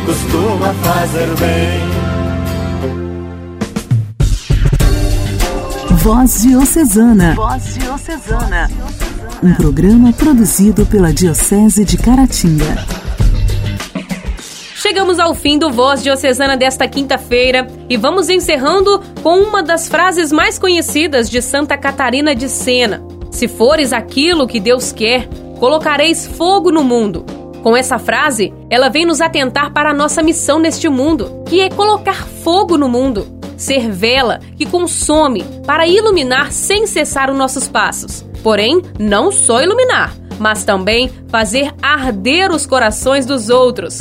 costuma 0.06 0.74
fazer 0.76 1.28
bem. 1.36 2.05
Voz 6.06 6.44
Diocesana. 6.44 7.34
Voz 7.34 7.74
Diocesana. 7.80 8.70
Um 9.42 9.56
programa 9.56 10.14
produzido 10.14 10.86
pela 10.86 11.12
Diocese 11.12 11.84
de 11.84 11.98
Caratinga. 11.98 12.86
Chegamos 14.76 15.18
ao 15.18 15.34
fim 15.34 15.58
do 15.58 15.72
Voz 15.72 16.04
Diocesana 16.04 16.56
desta 16.56 16.88
quinta-feira 16.88 17.66
e 17.90 17.98
vamos 17.98 18.30
encerrando 18.30 19.02
com 19.24 19.40
uma 19.40 19.64
das 19.64 19.90
frases 19.90 20.32
mais 20.32 20.60
conhecidas 20.60 21.28
de 21.28 21.42
Santa 21.42 21.76
Catarina 21.76 22.36
de 22.36 22.50
Sena: 22.50 23.02
Se 23.32 23.48
fores 23.48 23.92
aquilo 23.92 24.46
que 24.46 24.60
Deus 24.60 24.92
quer, 24.92 25.28
colocareis 25.60 26.28
fogo 26.28 26.72
no 26.72 26.84
mundo. 26.84 27.26
Com 27.64 27.76
essa 27.76 27.98
frase, 27.98 28.54
ela 28.70 28.90
vem 28.90 29.08
nos 29.08 29.22
atentar 29.22 29.74
para 29.74 29.90
a 29.90 29.94
nossa 29.94 30.22
missão 30.22 30.60
neste 30.60 30.88
mundo, 30.88 31.42
que 31.48 31.62
é 31.62 31.70
colocar 31.72 32.28
fogo 32.28 32.78
no 32.78 32.88
mundo 32.88 33.35
ser 33.58 33.90
vela 33.90 34.40
que 34.58 34.66
consome 34.66 35.44
para 35.66 35.88
iluminar 35.88 36.52
sem 36.52 36.86
cessar 36.86 37.30
os 37.30 37.38
nossos 37.38 37.68
passos. 37.68 38.26
Porém, 38.44 38.82
não 39.00 39.32
só 39.32 39.62
iluminar, 39.62 40.16
mas 40.40 40.64
também 40.64 41.10
fazer 41.30 41.74
arder 41.82 42.52
os 42.52 42.66
corações 42.66 43.26
dos 43.26 43.50
outros. 43.50 44.00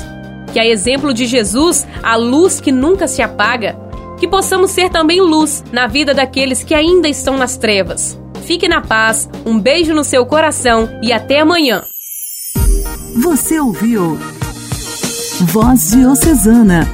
Que 0.53 0.59
a 0.59 0.67
exemplo 0.67 1.13
de 1.13 1.27
Jesus, 1.27 1.87
a 2.03 2.17
luz 2.17 2.61
que 2.61 2.71
nunca 2.71 3.09
se 3.09 3.23
apaga, 3.23 3.77
que 4.19 4.29
possamos 4.29 4.71
ser 4.71 4.91
também 4.91 5.21
luz 5.21 5.65
na 5.73 5.87
vida 5.87 6.15
daqueles 6.15 6.63
que 6.63 6.75
ainda 6.75 7.09
estão 7.09 7.37
nas 7.37 7.57
trevas. 7.57 8.19
Fique 8.45 8.69
na 8.69 8.81
paz, 8.81 9.29
um 9.45 9.59
beijo 9.59 9.95
no 9.95 10.05
seu 10.05 10.27
coração 10.27 10.89
e 11.03 11.13
até 11.13 11.41
amanhã. 11.41 11.83
Você 13.23 13.59
ouviu 13.59 14.19
Voz 15.41 15.91
Diocesana 15.91 16.94